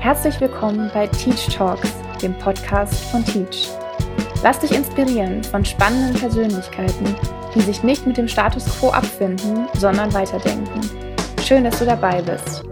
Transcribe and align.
Herzlich 0.00 0.40
willkommen 0.40 0.90
bei 0.94 1.06
Teach 1.08 1.54
Talks, 1.54 1.92
dem 2.22 2.32
Podcast 2.38 2.94
von 3.10 3.22
Teach. 3.22 3.68
Lass 4.42 4.58
dich 4.60 4.72
inspirieren 4.72 5.44
von 5.44 5.62
spannenden 5.62 6.18
Persönlichkeiten, 6.18 7.14
die 7.54 7.60
sich 7.60 7.82
nicht 7.82 8.06
mit 8.06 8.16
dem 8.16 8.26
Status 8.26 8.64
quo 8.78 8.88
abfinden, 8.88 9.68
sondern 9.74 10.10
weiterdenken. 10.14 10.80
Schön, 11.44 11.64
dass 11.64 11.80
du 11.80 11.84
dabei 11.84 12.22
bist. 12.22 12.64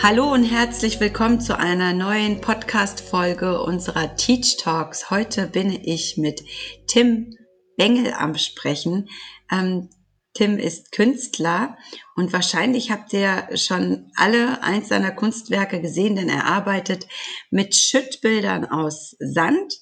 Hallo 0.00 0.32
und 0.32 0.44
herzlich 0.44 1.00
willkommen 1.00 1.40
zu 1.40 1.58
einer 1.58 1.92
neuen 1.92 2.40
Podcast-Folge 2.40 3.60
unserer 3.60 4.14
Teach 4.14 4.56
Talks. 4.58 5.10
Heute 5.10 5.48
bin 5.48 5.72
ich 5.82 6.16
mit 6.16 6.44
Tim 6.86 7.36
Bengel 7.76 8.14
am 8.16 8.36
Sprechen. 8.36 9.08
Ähm, 9.50 9.90
Tim 10.38 10.56
ist 10.56 10.92
Künstler 10.92 11.76
und 12.14 12.32
wahrscheinlich 12.32 12.92
habt 12.92 13.12
ihr 13.12 13.48
schon 13.56 14.12
alle 14.14 14.62
eins 14.62 14.86
seiner 14.86 15.10
Kunstwerke 15.10 15.80
gesehen, 15.80 16.14
denn 16.14 16.28
er 16.28 16.44
arbeitet 16.44 17.08
mit 17.50 17.74
Schüttbildern 17.74 18.64
aus 18.64 19.16
Sand, 19.18 19.80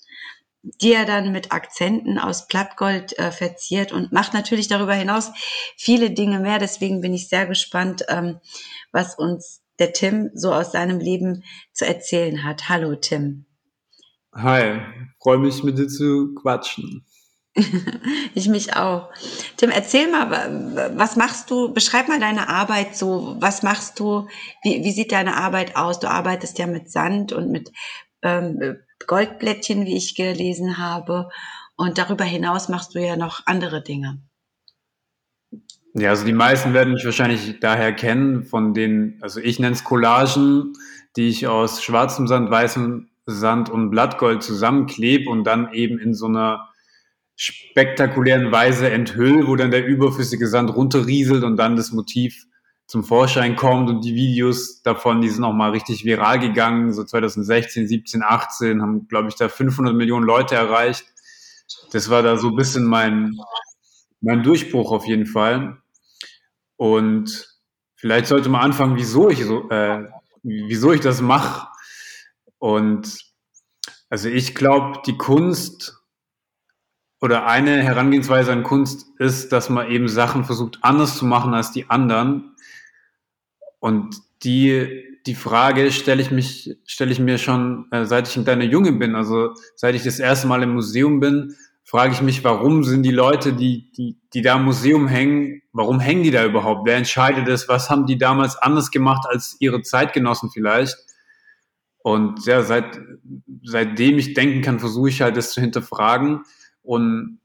die 0.63 0.95
er 0.95 1.05
dann 1.05 1.31
mit 1.31 1.53
Akzenten 1.53 2.19
aus 2.19 2.47
Plattgold 2.47 3.19
äh, 3.19 3.33
verziert 3.33 3.93
und 3.93 4.13
macht 4.13 4.33
natürlich 4.33 4.67
darüber 4.67 4.95
hinaus 4.95 5.31
viele 5.77 6.11
Dinge 6.11 6.41
mehr. 6.41 6.59
Deswegen 6.59 7.03
bin 7.03 7.13
ich 7.13 7.29
sehr 7.29 7.45
gespannt, 7.45 8.07
ähm, 8.09 8.41
was 8.93 9.15
uns 9.19 9.61
der 9.79 9.93
Tim 9.93 10.31
so 10.33 10.55
aus 10.55 10.73
seinem 10.73 11.01
Leben 11.01 11.45
zu 11.75 11.85
erzählen 11.85 12.45
hat. 12.45 12.71
Hallo 12.71 12.95
Tim. 12.95 13.45
Hi, 14.33 14.81
freue 15.21 15.37
mich 15.37 15.63
mit 15.63 15.77
dir 15.77 15.89
zu 15.89 16.33
quatschen. 16.35 17.05
ich 18.35 18.49
mich 18.49 18.77
auch. 18.77 19.11
Tim, 19.57 19.71
erzähl 19.71 20.11
mal, 20.11 20.93
was 20.97 21.17
machst 21.17 21.51
du? 21.51 21.73
Beschreib 21.73 22.09
mal 22.09 22.21
deine 22.21 22.49
Arbeit 22.49 22.97
so. 22.97 23.37
Was 23.41 23.63
machst 23.63 23.99
du? 23.99 24.29
Wie, 24.63 24.85
wie 24.85 24.93
sieht 24.93 25.13
deine 25.13 25.37
Arbeit 25.37 25.77
aus? 25.77 25.99
Du 25.99 26.09
arbeitest 26.09 26.59
ja 26.59 26.67
mit 26.67 26.91
Sand 26.91 27.33
und 27.33 27.51
mit 27.51 27.73
ähm, 28.23 28.77
Goldblättchen, 29.07 29.87
wie 29.87 29.97
ich 29.97 30.15
gelesen 30.15 30.79
habe. 30.79 31.31
Und 31.77 31.99
darüber 31.99 32.25
hinaus 32.25 32.69
machst 32.69 32.95
du 32.95 33.01
ja 33.01 33.17
noch 33.17 33.43
andere 33.47 33.83
Dinge. 33.83 34.21
Ja, 35.95 36.11
also 36.11 36.27
die 36.27 36.35
meisten 36.35 36.75
werden 36.75 36.93
mich 36.93 37.07
wahrscheinlich 37.07 37.59
daher 37.61 37.95
kennen 37.95 38.45
von 38.45 38.75
den, 38.75 39.19
also 39.23 39.41
ich 39.41 39.59
nenne 39.59 39.73
es 39.73 39.85
Collagen, 39.85 40.75
die 41.17 41.29
ich 41.29 41.47
aus 41.47 41.83
schwarzem 41.83 42.27
Sand, 42.27 42.51
weißem 42.51 43.09
Sand 43.25 43.71
und 43.71 43.91
Blattgold 43.91 44.43
zusammenklebe 44.43 45.31
und 45.31 45.45
dann 45.45 45.73
eben 45.73 45.99
in 45.99 46.13
so 46.13 46.27
einer 46.27 46.69
spektakulären 47.37 48.51
Weise 48.51 48.91
enthülle, 48.91 49.47
wo 49.47 49.57
dann 49.57 49.71
der 49.71 49.87
überflüssige 49.87 50.49
Sand 50.49 50.75
runterrieselt 50.75 51.45
und 51.45 51.57
dann 51.57 51.77
das 51.77 51.93
Motiv 51.93 52.47
zum 52.87 53.05
Vorschein 53.05 53.57
kommt 53.57 53.91
und 53.91 54.05
die 54.05 54.15
Videos 54.15 54.83
davon, 54.83 55.21
die 55.21 55.29
sind 55.29 55.45
auch 55.45 55.53
mal 55.53 55.71
richtig 55.71 56.05
viral 56.05 56.39
gegangen, 56.39 56.93
so 56.93 57.05
2016, 57.05 57.89
17, 57.89 58.23
18, 58.23 58.81
haben, 58.81 59.09
glaube 59.09 59.29
ich, 59.29 59.35
da 59.35 59.49
500 59.49 59.95
Millionen 59.95 60.25
Leute 60.25 60.55
erreicht. 60.55 61.05
Das 61.91 62.11
war 62.11 62.23
da 62.23 62.37
so 62.39 62.49
ein 62.49 62.57
bisschen 62.57 62.87
mein, 62.87 63.37
mein 64.21 64.43
Durchbruch 64.43 64.93
auf 64.93 65.05
jeden 65.05 65.27
Fall. 65.27 65.79
Und 66.77 67.59
vielleicht 67.97 68.29
sollte 68.29 68.49
man 68.49 68.63
anfangen, 68.63 68.97
wieso 68.97 69.29
ich 69.29 69.45
so, 69.45 69.69
äh, 69.69 70.05
wieso 70.43 70.93
ich 70.93 71.01
das 71.01 71.21
mache. 71.21 71.69
Und 72.59 73.19
also 74.09 74.29
ich 74.29 74.55
glaube, 74.55 75.01
die 75.07 75.19
Kunst 75.19 75.99
oder 77.27 77.45
eine 77.45 77.83
Herangehensweise 77.83 78.53
an 78.53 78.63
Kunst 78.63 79.09
ist, 79.19 79.51
dass 79.51 79.69
man 79.69 79.91
eben 79.91 80.07
Sachen 80.07 80.45
versucht 80.45 80.79
anders 80.83 81.19
zu 81.19 81.25
machen 81.25 81.55
als 81.55 81.73
die 81.73 81.91
anderen. 81.91 82.55
Und 83.81 84.15
die, 84.45 85.03
die 85.27 85.35
Frage 85.35 85.91
stelle 85.91 86.23
ich 86.23 86.31
mich, 86.31 86.77
stelle 86.87 87.11
ich 87.11 87.19
mir 87.19 87.39
schon, 87.39 87.89
äh, 87.91 88.05
seit 88.05 88.29
ich 88.29 88.37
ein 88.37 88.45
kleiner 88.45 88.63
Junge 88.63 88.93
bin. 88.93 89.17
Also 89.17 89.55
seit 89.75 89.97
ich 89.97 90.05
das 90.05 90.21
erste 90.21 90.47
Mal 90.47 90.63
im 90.63 90.75
Museum 90.75 91.19
bin, 91.19 91.57
frage 91.83 92.13
ich 92.13 92.23
mich, 92.23 92.45
warum 92.45 92.85
sind 92.85 93.03
die 93.03 93.11
Leute, 93.11 93.55
die, 93.55 93.91
die, 93.91 94.21
die 94.33 94.43
da 94.43 94.55
im 94.55 94.65
Museum 94.65 95.09
hängen, 95.09 95.63
warum 95.73 95.99
hängen 95.99 96.23
die 96.23 96.31
da 96.31 96.45
überhaupt? 96.45 96.83
Wer 96.87 96.97
entscheidet 96.97 97.49
es? 97.49 97.69
Was 97.69 97.91
haben 97.91 98.07
die 98.07 98.19
damals 98.19 98.57
anders 98.57 98.93
gemacht 98.93 99.27
als 99.29 99.57
ihre 99.59 99.83
Zeitgenossen 99.83 100.51
vielleicht? 100.53 100.97
Und 102.05 102.47
ja, 102.47 102.63
seit, 102.63 103.01
seitdem 103.65 104.17
ich 104.17 104.35
denken 104.35 104.63
kann, 104.63 104.79
versuche 104.79 105.09
ich 105.09 105.23
halt 105.23 105.37
das 105.37 105.51
zu 105.51 105.61
hinterfragen 105.61 106.45
und 106.87 107.41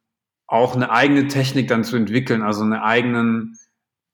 auch 0.47 0.75
eine 0.75 0.91
eigene 0.91 1.27
Technik 1.27 1.67
dann 1.67 1.83
zu 1.83 1.95
entwickeln, 1.95 2.41
also 2.41 2.63
eine 2.63 2.83
eigenen, 2.83 3.57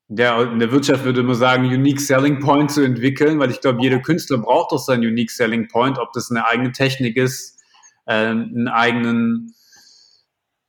der, 0.06 0.40
in 0.52 0.58
der 0.58 0.70
Wirtschaft 0.72 1.04
würde 1.04 1.22
man 1.22 1.34
sagen, 1.34 1.64
Unique 1.66 2.00
Selling 2.00 2.38
Point 2.40 2.70
zu 2.70 2.82
entwickeln, 2.82 3.38
weil 3.38 3.50
ich 3.50 3.60
glaube, 3.60 3.82
jeder 3.82 3.98
Künstler 3.98 4.38
braucht 4.38 4.72
doch 4.72 4.78
seinen 4.78 5.04
Unique 5.04 5.30
Selling 5.30 5.68
Point, 5.68 5.98
ob 5.98 6.12
das 6.12 6.30
eine 6.30 6.46
eigene 6.46 6.72
Technik 6.72 7.16
ist, 7.16 7.60
äh, 8.06 8.12
einen 8.12 8.68
eigenen 8.68 9.54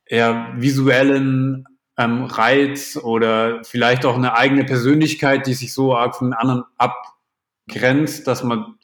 ja, 0.08 0.52
visuellen 0.56 1.64
ähm, 1.96 2.24
Reiz 2.24 2.96
oder 2.96 3.62
vielleicht 3.62 4.04
auch 4.04 4.16
eine 4.16 4.34
eigene 4.34 4.64
Persönlichkeit, 4.64 5.46
die 5.46 5.54
sich 5.54 5.72
so 5.72 5.94
arg 5.94 6.16
von 6.16 6.32
anderen 6.32 6.64
abgrenzt, 6.76 8.26
dass 8.26 8.42
man, 8.42 8.74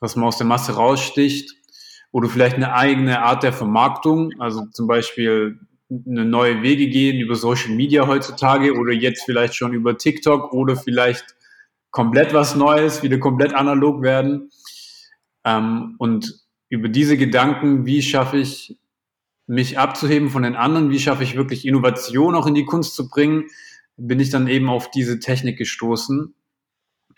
dass 0.00 0.16
man 0.16 0.26
aus 0.26 0.36
der 0.36 0.46
Masse 0.46 0.74
raussticht 0.74 1.59
oder 2.12 2.28
vielleicht 2.28 2.56
eine 2.56 2.72
eigene 2.74 3.22
Art 3.22 3.42
der 3.42 3.52
Vermarktung, 3.52 4.32
also 4.38 4.66
zum 4.72 4.86
Beispiel 4.86 5.60
eine 5.90 6.24
neue 6.24 6.62
Wege 6.62 6.88
gehen 6.88 7.20
über 7.20 7.34
Social 7.34 7.70
Media 7.70 8.06
heutzutage 8.06 8.74
oder 8.74 8.92
jetzt 8.92 9.24
vielleicht 9.24 9.54
schon 9.54 9.72
über 9.72 9.98
TikTok 9.98 10.52
oder 10.52 10.76
vielleicht 10.76 11.34
komplett 11.90 12.32
was 12.32 12.54
Neues, 12.54 13.02
wieder 13.02 13.18
komplett 13.18 13.54
analog 13.54 14.02
werden. 14.02 14.50
Ähm, 15.44 15.96
und 15.98 16.40
über 16.68 16.88
diese 16.88 17.16
Gedanken, 17.16 17.86
wie 17.86 18.02
schaffe 18.02 18.38
ich 18.38 18.78
mich 19.46 19.78
abzuheben 19.78 20.30
von 20.30 20.44
den 20.44 20.54
anderen, 20.54 20.90
wie 20.90 21.00
schaffe 21.00 21.24
ich 21.24 21.36
wirklich 21.36 21.66
Innovation 21.66 22.36
auch 22.36 22.46
in 22.46 22.54
die 22.54 22.64
Kunst 22.64 22.94
zu 22.94 23.08
bringen, 23.08 23.46
bin 23.96 24.20
ich 24.20 24.30
dann 24.30 24.46
eben 24.46 24.68
auf 24.68 24.90
diese 24.92 25.18
Technik 25.18 25.58
gestoßen 25.58 26.34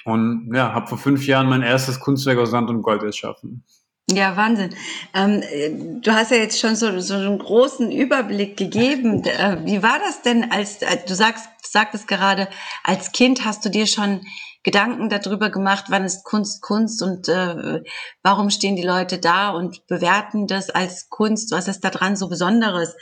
und 0.05 0.51
ja, 0.55 0.73
habe 0.73 0.87
vor 0.87 0.97
fünf 0.97 1.27
Jahren 1.27 1.49
mein 1.49 1.63
erstes 1.63 2.01
Kunstwerk 2.01 2.39
aus 2.39 2.51
Sand 2.51 2.71
und 2.71 2.83
Gold 2.83 3.03
erschaffen. 3.03 3.65
Ja, 4.11 4.37
Wahnsinn. 4.37 4.75
Ähm, 5.15 6.03
du 6.03 6.13
hast 6.13 6.33
ja 6.33 6.39
jetzt 6.39 6.59
schon 6.59 6.75
so, 6.77 6.99
so 7.01 7.15
einen 7.15 7.39
großen 7.39 7.91
Überblick 7.93 8.57
gegeben. 8.57 9.25
Äh, 9.25 9.59
wie 9.65 9.83
war 9.83 9.99
das 10.01 10.23
denn, 10.23 10.51
als 10.51 10.83
äh, 10.83 10.99
du 11.07 11.15
sagst, 11.15 11.47
sagtest 11.63 12.09
gerade, 12.09 12.49
als 12.83 13.13
Kind 13.13 13.45
hast 13.45 13.65
du 13.65 13.71
dir 13.71 13.87
schon 13.87 14.27
Gedanken 14.65 15.09
darüber 15.09 15.51
gemacht, 15.51 15.87
wann 15.89 16.05
ist 16.05 16.25
Kunst 16.25 16.63
Kunst 16.63 17.03
und 17.03 17.29
äh, 17.29 17.83
warum 18.23 18.51
stehen 18.51 18.77
die 18.77 18.83
Leute 18.83 19.19
da 19.19 19.51
und 19.51 19.87
bewerten 19.87 20.47
das 20.47 20.71
als 20.71 21.09
Kunst? 21.09 21.51
Was 21.53 21.69
ist 21.69 21.81
da 21.81 21.91
dran 21.91 22.17
so 22.17 22.29
Besonderes? 22.29 22.95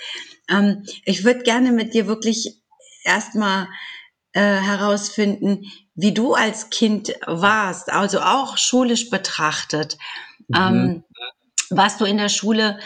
Ähm, 0.48 0.84
ich 1.04 1.24
würde 1.24 1.42
gerne 1.42 1.72
mit 1.72 1.92
dir 1.94 2.06
wirklich 2.06 2.62
erstmal 3.04 3.68
äh, 4.32 4.40
herausfinden, 4.40 5.64
wie 5.94 6.14
du 6.14 6.34
als 6.34 6.70
Kind 6.70 7.14
warst, 7.26 7.90
also 7.90 8.20
auch 8.20 8.56
schulisch 8.56 9.10
betrachtet. 9.10 9.98
Mhm. 10.50 10.56
Ähm, 10.56 11.04
warst 11.70 12.00
du 12.00 12.04
in 12.04 12.18
der 12.18 12.28
Schule 12.28 12.78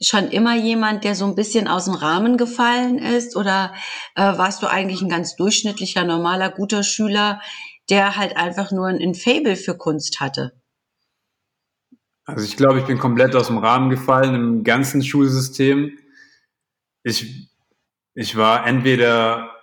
schon 0.00 0.28
immer 0.28 0.54
jemand, 0.54 1.04
der 1.04 1.14
so 1.14 1.24
ein 1.24 1.34
bisschen 1.34 1.68
aus 1.68 1.86
dem 1.86 1.94
Rahmen 1.94 2.36
gefallen 2.36 2.98
ist? 2.98 3.36
Oder 3.36 3.74
äh, 4.14 4.22
warst 4.22 4.62
du 4.62 4.66
eigentlich 4.66 5.00
ein 5.00 5.08
ganz 5.08 5.36
durchschnittlicher, 5.36 6.04
normaler, 6.04 6.50
guter 6.50 6.82
Schüler, 6.82 7.40
der 7.88 8.16
halt 8.16 8.36
einfach 8.36 8.72
nur 8.72 8.88
ein 8.88 9.14
Fable 9.14 9.56
für 9.56 9.76
Kunst 9.76 10.20
hatte? 10.20 10.52
Also 12.24 12.44
ich 12.44 12.56
glaube, 12.56 12.80
ich 12.80 12.86
bin 12.86 12.98
komplett 12.98 13.34
aus 13.36 13.46
dem 13.46 13.58
Rahmen 13.58 13.88
gefallen 13.88 14.34
im 14.34 14.64
ganzen 14.64 15.02
Schulsystem. 15.02 15.96
Ich, 17.04 17.48
ich 18.14 18.36
war 18.36 18.66
entweder 18.66 19.54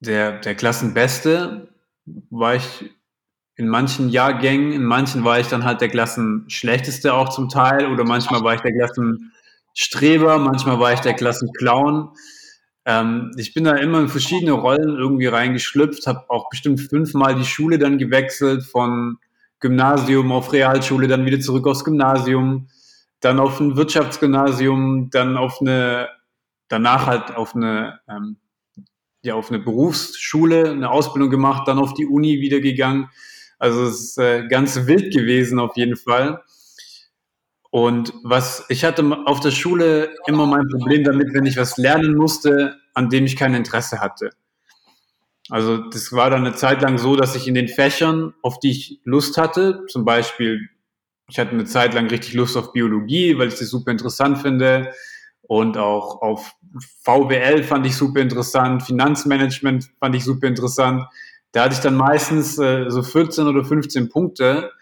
der, 0.00 0.38
der 0.38 0.54
Klassenbeste, 0.54 1.74
war 2.04 2.56
ich 2.56 2.90
in 3.56 3.68
manchen 3.68 4.08
Jahrgängen, 4.08 4.72
in 4.72 4.84
manchen 4.84 5.24
war 5.24 5.38
ich 5.38 5.46
dann 5.46 5.64
halt 5.64 5.80
der 5.80 5.88
Klassenschlechteste 5.88 7.14
auch 7.14 7.28
zum 7.28 7.48
Teil 7.48 7.86
oder 7.86 8.04
manchmal 8.04 8.42
war 8.42 8.54
ich 8.54 8.62
der 8.62 8.72
Klassenstreber, 8.72 10.38
manchmal 10.38 10.80
war 10.80 10.92
ich 10.92 11.00
der 11.00 11.14
Klassenclown. 11.14 12.10
Ähm, 12.84 13.30
ich 13.36 13.54
bin 13.54 13.64
da 13.64 13.76
immer 13.76 14.00
in 14.00 14.08
verschiedene 14.08 14.52
Rollen 14.52 14.96
irgendwie 14.96 15.26
reingeschlüpft, 15.26 16.06
habe 16.06 16.28
auch 16.28 16.50
bestimmt 16.50 16.80
fünfmal 16.80 17.36
die 17.36 17.44
Schule 17.44 17.78
dann 17.78 17.98
gewechselt, 17.98 18.64
von 18.64 19.18
Gymnasium 19.60 20.32
auf 20.32 20.52
Realschule, 20.52 21.08
dann 21.08 21.24
wieder 21.24 21.40
zurück 21.40 21.66
aufs 21.66 21.84
Gymnasium, 21.84 22.68
dann 23.20 23.38
auf 23.38 23.60
ein 23.60 23.76
Wirtschaftsgymnasium, 23.76 25.10
dann 25.10 25.36
auf 25.36 25.60
eine, 25.60 26.08
danach 26.68 27.06
halt 27.06 27.34
auf 27.36 27.54
eine, 27.54 28.00
ähm, 28.08 28.36
ja, 29.22 29.34
auf 29.34 29.50
eine 29.50 29.60
Berufsschule, 29.60 30.70
eine 30.70 30.90
Ausbildung 30.90 31.30
gemacht, 31.30 31.66
dann 31.66 31.78
auf 31.78 31.94
die 31.94 32.04
Uni 32.04 32.40
wieder 32.40 32.60
gegangen. 32.60 33.08
Also 33.64 33.84
es 33.84 33.98
ist 33.98 34.18
äh, 34.18 34.46
ganz 34.46 34.86
wild 34.86 35.10
gewesen 35.14 35.58
auf 35.58 35.74
jeden 35.78 35.96
Fall. 35.96 36.42
Und 37.70 38.12
was 38.22 38.66
ich 38.68 38.84
hatte 38.84 39.02
auf 39.24 39.40
der 39.40 39.52
Schule 39.52 40.14
immer 40.26 40.44
mein 40.44 40.68
Problem 40.68 41.02
damit, 41.02 41.32
wenn 41.32 41.46
ich 41.46 41.56
was 41.56 41.78
lernen 41.78 42.14
musste, 42.14 42.76
an 42.92 43.08
dem 43.08 43.24
ich 43.24 43.36
kein 43.36 43.54
Interesse 43.54 44.00
hatte. 44.00 44.32
Also 45.48 45.78
das 45.78 46.12
war 46.12 46.28
dann 46.28 46.44
eine 46.44 46.54
Zeit 46.54 46.82
lang 46.82 46.98
so, 46.98 47.16
dass 47.16 47.36
ich 47.36 47.48
in 47.48 47.54
den 47.54 47.68
Fächern, 47.68 48.34
auf 48.42 48.60
die 48.60 48.70
ich 48.70 49.00
Lust 49.04 49.38
hatte, 49.38 49.86
zum 49.88 50.04
Beispiel 50.04 50.68
ich 51.30 51.38
hatte 51.38 51.52
eine 51.52 51.64
Zeit 51.64 51.94
lang 51.94 52.06
richtig 52.08 52.34
Lust 52.34 52.58
auf 52.58 52.74
Biologie, 52.74 53.38
weil 53.38 53.48
ich 53.48 53.58
das 53.58 53.70
super 53.70 53.92
interessant 53.92 54.36
finde. 54.42 54.92
Und 55.40 55.78
auch 55.78 56.20
auf 56.20 56.52
VWL 57.02 57.62
fand 57.62 57.86
ich 57.86 57.96
super 57.96 58.20
interessant, 58.20 58.82
Finanzmanagement 58.82 59.88
fand 60.00 60.14
ich 60.14 60.22
super 60.22 60.48
interessant. 60.48 61.06
Da 61.54 61.62
hatte 61.62 61.74
ich 61.74 61.80
dann 61.80 61.94
meistens 61.94 62.58
äh, 62.58 62.86
so 62.88 63.04
14 63.04 63.46
oder 63.46 63.64
15 63.64 64.08
Punkte. 64.08 64.72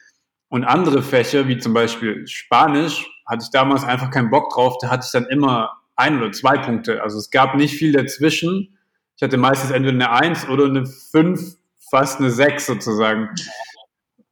Und 0.48 0.64
andere 0.64 1.02
Fächer, 1.02 1.46
wie 1.46 1.58
zum 1.58 1.74
Beispiel 1.74 2.26
Spanisch, 2.26 3.06
hatte 3.26 3.44
ich 3.44 3.50
damals 3.50 3.84
einfach 3.84 4.10
keinen 4.10 4.30
Bock 4.30 4.50
drauf. 4.50 4.76
Da 4.80 4.88
hatte 4.88 5.04
ich 5.06 5.12
dann 5.12 5.26
immer 5.26 5.70
ein 5.96 6.16
oder 6.18 6.32
zwei 6.32 6.56
Punkte. 6.56 7.02
Also 7.02 7.18
es 7.18 7.30
gab 7.30 7.56
nicht 7.56 7.74
viel 7.74 7.92
dazwischen. 7.92 8.78
Ich 9.16 9.22
hatte 9.22 9.36
meistens 9.36 9.70
entweder 9.70 9.94
eine 9.94 10.10
Eins 10.10 10.48
oder 10.48 10.64
eine 10.64 10.86
Fünf, 10.86 11.56
fast 11.90 12.20
eine 12.20 12.30
Sechs 12.30 12.64
sozusagen. 12.64 13.28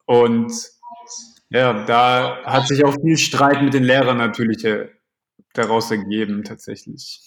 Und 0.07 0.51
ja, 1.51 1.85
da 1.85 2.39
hat 2.45 2.69
sich 2.69 2.85
auch 2.87 2.95
viel 3.03 3.19
Streit 3.19 3.63
mit 3.63 3.75
den 3.75 3.85
Lehrern 3.85 4.17
natürlich 4.17 4.65
äh, 4.65 4.89
daraus 5.53 5.91
ergeben, 5.91 6.43
tatsächlich. 6.43 7.21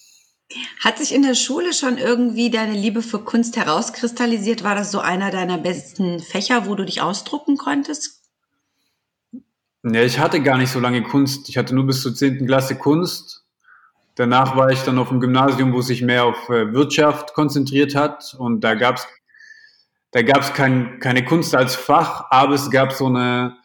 Hat 0.84 0.98
sich 0.98 1.13
in 1.13 1.24
der 1.24 1.36
Schule 1.36 1.74
schon 1.74 1.98
irgendwie 1.98 2.50
deine 2.50 2.74
Liebe 2.74 3.01
für 3.01 3.19
Kunst 3.19 3.57
herauskristallisiert? 3.57 4.63
War 4.63 4.75
das 4.75 4.92
so 4.92 5.00
einer 5.00 5.31
deiner 5.31 5.57
besten 5.57 6.19
Fächer, 6.19 6.68
wo 6.68 6.75
du 6.75 6.86
dich 6.86 7.01
ausdrucken 7.01 7.57
konntest? 7.57 8.22
Ja, 9.84 10.01
ich 10.01 10.19
hatte 10.19 10.42
gar 10.42 10.57
nicht 10.57 10.72
so 10.72 10.80
lange 10.80 11.04
Kunst. 11.04 11.50
Ich 11.50 11.57
hatte 11.57 11.74
nur 11.74 11.86
bis 11.86 12.01
zur 12.01 12.13
10. 12.13 12.45
Klasse 12.45 12.75
Kunst. 12.75 13.45
Danach 14.16 14.56
war 14.56 14.69
ich 14.69 14.81
dann 14.84 15.00
auf 15.00 15.10
dem 15.10 15.19
Gymnasium, 15.19 15.74
wo 15.74 15.81
sich 15.81 16.01
mehr 16.01 16.25
auf 16.25 16.50
äh, 16.50 16.72
Wirtschaft 16.72 17.34
konzentriert 17.34 17.96
hat. 17.96 18.36
Und 18.38 18.62
da 18.62 18.75
gab 18.75 18.98
es 18.98 19.07
da 20.13 20.22
gab's 20.22 20.54
kein, 20.54 21.00
keine 21.00 21.25
Kunst 21.25 21.56
als 21.56 21.75
Fach, 21.75 22.28
aber 22.30 22.54
es 22.54 22.69
gab 22.69 22.94
so 22.94 23.07
eine, 23.07 23.57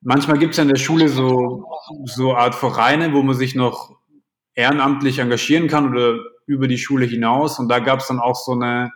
manchmal 0.00 0.38
gibt 0.38 0.52
es 0.52 0.58
in 0.58 0.68
der 0.68 0.76
Schule 0.76 1.08
so, 1.08 1.64
so 2.04 2.36
Art 2.36 2.54
Vereine, 2.54 3.12
wo 3.12 3.22
man 3.22 3.34
sich 3.34 3.56
noch 3.56 3.96
ehrenamtlich 4.60 5.18
engagieren 5.18 5.68
kann 5.68 5.90
oder 5.90 6.18
über 6.46 6.68
die 6.68 6.78
Schule 6.78 7.06
hinaus. 7.06 7.58
Und 7.58 7.68
da 7.68 7.78
gab 7.78 8.00
es 8.00 8.08
dann 8.08 8.20
auch 8.20 8.36
so 8.36 8.52
eine, 8.52 8.92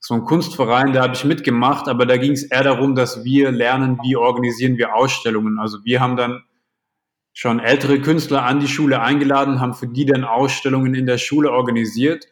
so 0.00 0.14
einen 0.14 0.24
Kunstverein, 0.24 0.92
da 0.92 1.02
habe 1.02 1.14
ich 1.14 1.24
mitgemacht, 1.24 1.88
aber 1.88 2.06
da 2.06 2.16
ging 2.16 2.32
es 2.32 2.44
eher 2.44 2.62
darum, 2.62 2.94
dass 2.94 3.24
wir 3.24 3.50
lernen, 3.50 3.98
wie 4.02 4.16
organisieren 4.16 4.78
wir 4.78 4.94
Ausstellungen. 4.94 5.58
Also 5.58 5.84
wir 5.84 6.00
haben 6.00 6.16
dann 6.16 6.42
schon 7.32 7.60
ältere 7.60 8.00
Künstler 8.00 8.44
an 8.44 8.60
die 8.60 8.68
Schule 8.68 9.02
eingeladen, 9.02 9.60
haben 9.60 9.74
für 9.74 9.88
die 9.88 10.06
dann 10.06 10.24
Ausstellungen 10.24 10.94
in 10.94 11.06
der 11.06 11.18
Schule 11.18 11.50
organisiert. 11.50 12.26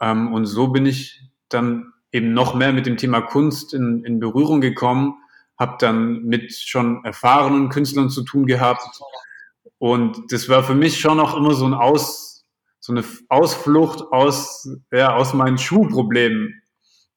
Ähm, 0.00 0.32
und 0.32 0.46
so 0.46 0.68
bin 0.68 0.86
ich 0.86 1.20
dann 1.48 1.92
eben 2.10 2.32
noch 2.32 2.54
mehr 2.54 2.72
mit 2.72 2.86
dem 2.86 2.96
Thema 2.96 3.20
Kunst 3.20 3.74
in, 3.74 4.02
in 4.04 4.18
Berührung 4.18 4.60
gekommen, 4.60 5.14
habe 5.58 5.76
dann 5.78 6.24
mit 6.24 6.52
schon 6.52 7.04
erfahrenen 7.04 7.68
Künstlern 7.68 8.10
zu 8.10 8.24
tun 8.24 8.46
gehabt. 8.46 8.82
Und 9.78 10.32
das 10.32 10.48
war 10.48 10.64
für 10.64 10.74
mich 10.74 10.98
schon 10.98 11.20
auch 11.20 11.36
immer 11.36 11.54
so 11.54 11.66
ein 11.66 11.74
Aus, 11.74 12.44
so 12.80 12.92
eine 12.92 13.04
Ausflucht 13.28 14.02
aus, 14.12 14.68
ja, 14.92 15.14
aus 15.14 15.34
meinen 15.34 15.58
Schulproblemen. 15.58 16.62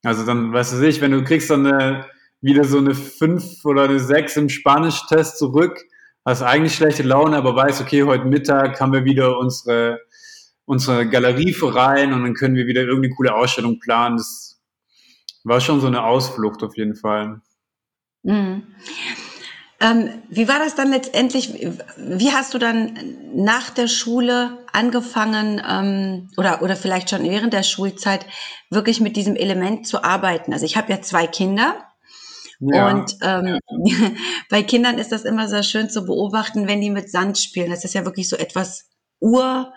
Also 0.02 0.24
dann, 0.24 0.52
weißt 0.52 0.74
du 0.74 0.86
ich, 0.86 1.00
wenn 1.00 1.12
du 1.12 1.22
kriegst 1.22 1.50
dann 1.50 1.66
eine, 1.66 2.06
wieder 2.40 2.64
so 2.64 2.78
eine 2.78 2.94
5 2.94 3.64
oder 3.64 3.84
eine 3.84 4.00
6 4.00 4.36
im 4.36 4.48
Spanisch-Test 4.48 5.38
zurück, 5.38 5.78
hast 6.24 6.42
eigentlich 6.42 6.74
schlechte 6.74 7.02
Laune, 7.02 7.36
aber 7.36 7.54
weißt, 7.54 7.80
okay, 7.80 8.02
heute 8.02 8.24
Mittag 8.24 8.80
haben 8.80 8.92
wir 8.92 9.04
wieder 9.04 9.38
unsere, 9.38 10.00
unsere 10.64 11.08
Galerieverein 11.08 12.12
und 12.12 12.22
dann 12.22 12.34
können 12.34 12.56
wir 12.56 12.66
wieder 12.66 12.82
irgendeine 12.82 13.14
coole 13.14 13.34
Ausstellung 13.34 13.78
planen. 13.78 14.16
Das 14.16 14.60
war 15.44 15.60
schon 15.60 15.80
so 15.80 15.86
eine 15.86 16.02
Ausflucht 16.02 16.62
auf 16.62 16.76
jeden 16.76 16.94
Fall. 16.94 17.40
Mhm. 18.22 18.62
Ähm, 19.82 20.22
wie 20.28 20.46
war 20.46 20.58
das 20.58 20.74
dann 20.74 20.90
letztendlich? 20.90 21.54
Wie 21.96 22.32
hast 22.32 22.52
du 22.52 22.58
dann 22.58 22.98
nach 23.34 23.70
der 23.70 23.88
Schule 23.88 24.58
angefangen 24.72 25.62
ähm, 25.66 26.28
oder, 26.36 26.62
oder 26.62 26.76
vielleicht 26.76 27.08
schon 27.08 27.24
während 27.24 27.54
der 27.54 27.62
Schulzeit 27.62 28.26
wirklich 28.68 29.00
mit 29.00 29.16
diesem 29.16 29.36
Element 29.36 29.86
zu 29.86 30.04
arbeiten? 30.04 30.52
Also 30.52 30.66
ich 30.66 30.76
habe 30.76 30.92
ja 30.92 31.00
zwei 31.00 31.26
Kinder. 31.26 31.86
Ja. 32.60 32.90
Und 32.90 33.16
ähm, 33.22 33.58
bei 34.50 34.62
Kindern 34.62 34.98
ist 34.98 35.12
das 35.12 35.24
immer 35.24 35.48
sehr 35.48 35.62
schön 35.62 35.88
zu 35.88 36.04
beobachten, 36.04 36.68
wenn 36.68 36.82
die 36.82 36.90
mit 36.90 37.10
Sand 37.10 37.38
spielen. 37.38 37.70
Das 37.70 37.84
ist 37.84 37.94
ja 37.94 38.04
wirklich 38.04 38.28
so 38.28 38.36
etwas 38.36 38.90
Ur, 39.18 39.72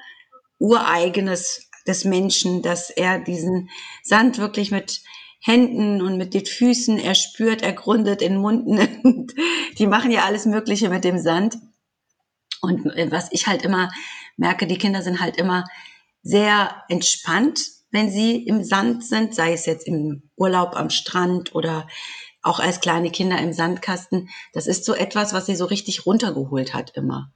Ureigenes 0.59 1.69
des 1.87 2.03
Menschen, 2.03 2.61
dass 2.61 2.89
er 2.89 3.19
diesen 3.19 3.69
Sand 4.03 4.37
wirklich 4.37 4.71
mit 4.71 5.01
Händen 5.45 6.01
und 6.01 6.17
mit 6.17 6.33
den 6.33 6.45
Füßen, 6.45 6.97
er 6.97 7.15
spürt, 7.15 7.61
er 7.61 7.73
gründet, 7.73 8.21
in 8.21 8.33
den 8.33 8.41
Mund 8.41 8.65
nimmt. 8.65 9.33
Die 9.77 9.87
machen 9.87 10.09
ja 10.09 10.23
alles 10.23 10.45
Mögliche 10.45 10.89
mit 10.89 11.03
dem 11.03 11.19
Sand. 11.19 11.57
Und 12.61 12.85
äh, 12.95 13.11
was 13.11 13.29
ich 13.31 13.45
halt 13.45 13.63
immer 13.63 13.91
merke, 14.37 14.67
die 14.67 14.77
Kinder 14.77 15.01
sind 15.01 15.19
halt 15.19 15.35
immer 15.35 15.65
sehr 16.21 16.83
entspannt, 16.87 17.61
wenn 17.91 18.09
sie 18.09 18.37
im 18.37 18.63
Sand 18.63 19.03
sind, 19.03 19.35
sei 19.35 19.51
es 19.51 19.65
jetzt 19.65 19.85
im 19.85 20.29
Urlaub 20.37 20.77
am 20.77 20.89
Strand 20.89 21.53
oder 21.53 21.87
auch 22.41 22.59
als 22.59 22.79
kleine 22.79 23.11
Kinder 23.11 23.37
im 23.37 23.51
Sandkasten. 23.51 24.29
Das 24.53 24.65
ist 24.65 24.85
so 24.85 24.95
etwas, 24.95 25.33
was 25.33 25.45
sie 25.45 25.57
so 25.57 25.65
richtig 25.65 26.05
runtergeholt 26.05 26.73
hat 26.73 26.91
immer. 26.95 27.33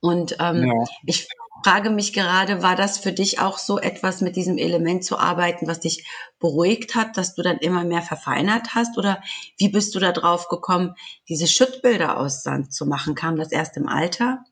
Und 0.00 0.36
ähm, 0.38 0.66
ja. 0.66 0.84
ich 1.06 1.28
frage 1.64 1.90
mich 1.90 2.12
gerade, 2.12 2.62
war 2.62 2.76
das 2.76 2.98
für 2.98 3.12
dich 3.12 3.40
auch 3.40 3.58
so 3.58 3.78
etwas 3.78 4.20
mit 4.20 4.36
diesem 4.36 4.58
Element 4.58 5.04
zu 5.04 5.18
arbeiten, 5.18 5.66
was 5.66 5.80
dich 5.80 6.06
beruhigt 6.38 6.94
hat, 6.94 7.16
dass 7.16 7.34
du 7.34 7.42
dann 7.42 7.58
immer 7.58 7.84
mehr 7.84 8.02
verfeinert 8.02 8.74
hast? 8.74 8.96
Oder 8.98 9.20
wie 9.56 9.68
bist 9.68 9.94
du 9.94 9.98
da 9.98 10.12
drauf 10.12 10.48
gekommen, 10.48 10.94
diese 11.28 11.46
Schüttbilder 11.46 12.18
aus 12.18 12.42
Sand 12.42 12.72
zu 12.72 12.86
machen? 12.86 13.14
Kam 13.14 13.36
das 13.36 13.52
erst 13.52 13.76
im 13.76 13.88
Alter? 13.88 14.44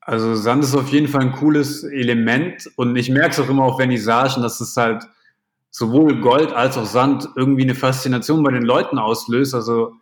Also 0.00 0.34
Sand 0.34 0.64
ist 0.64 0.74
auf 0.74 0.88
jeden 0.88 1.08
Fall 1.08 1.20
ein 1.22 1.32
cooles 1.32 1.84
Element 1.84 2.70
und 2.76 2.96
ich 2.96 3.10
merke 3.10 3.30
es 3.30 3.40
auch 3.40 3.48
immer 3.48 3.64
auf 3.64 3.76
Vernissagen, 3.76 4.42
dass 4.42 4.60
es 4.60 4.76
halt 4.76 5.04
sowohl 5.70 6.20
Gold 6.20 6.52
als 6.52 6.76
auch 6.76 6.86
Sand 6.86 7.28
irgendwie 7.36 7.62
eine 7.62 7.74
Faszination 7.74 8.42
bei 8.42 8.50
den 8.50 8.62
Leuten 8.62 8.98
auslöst. 8.98 9.54
Also 9.54 9.92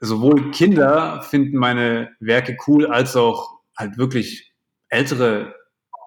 sowohl 0.00 0.50
Kinder 0.50 1.22
finden 1.22 1.56
meine 1.56 2.10
Werke 2.20 2.56
cool, 2.66 2.86
als 2.86 3.16
auch 3.16 3.60
halt 3.76 3.96
wirklich 3.98 4.49
ältere 4.90 5.54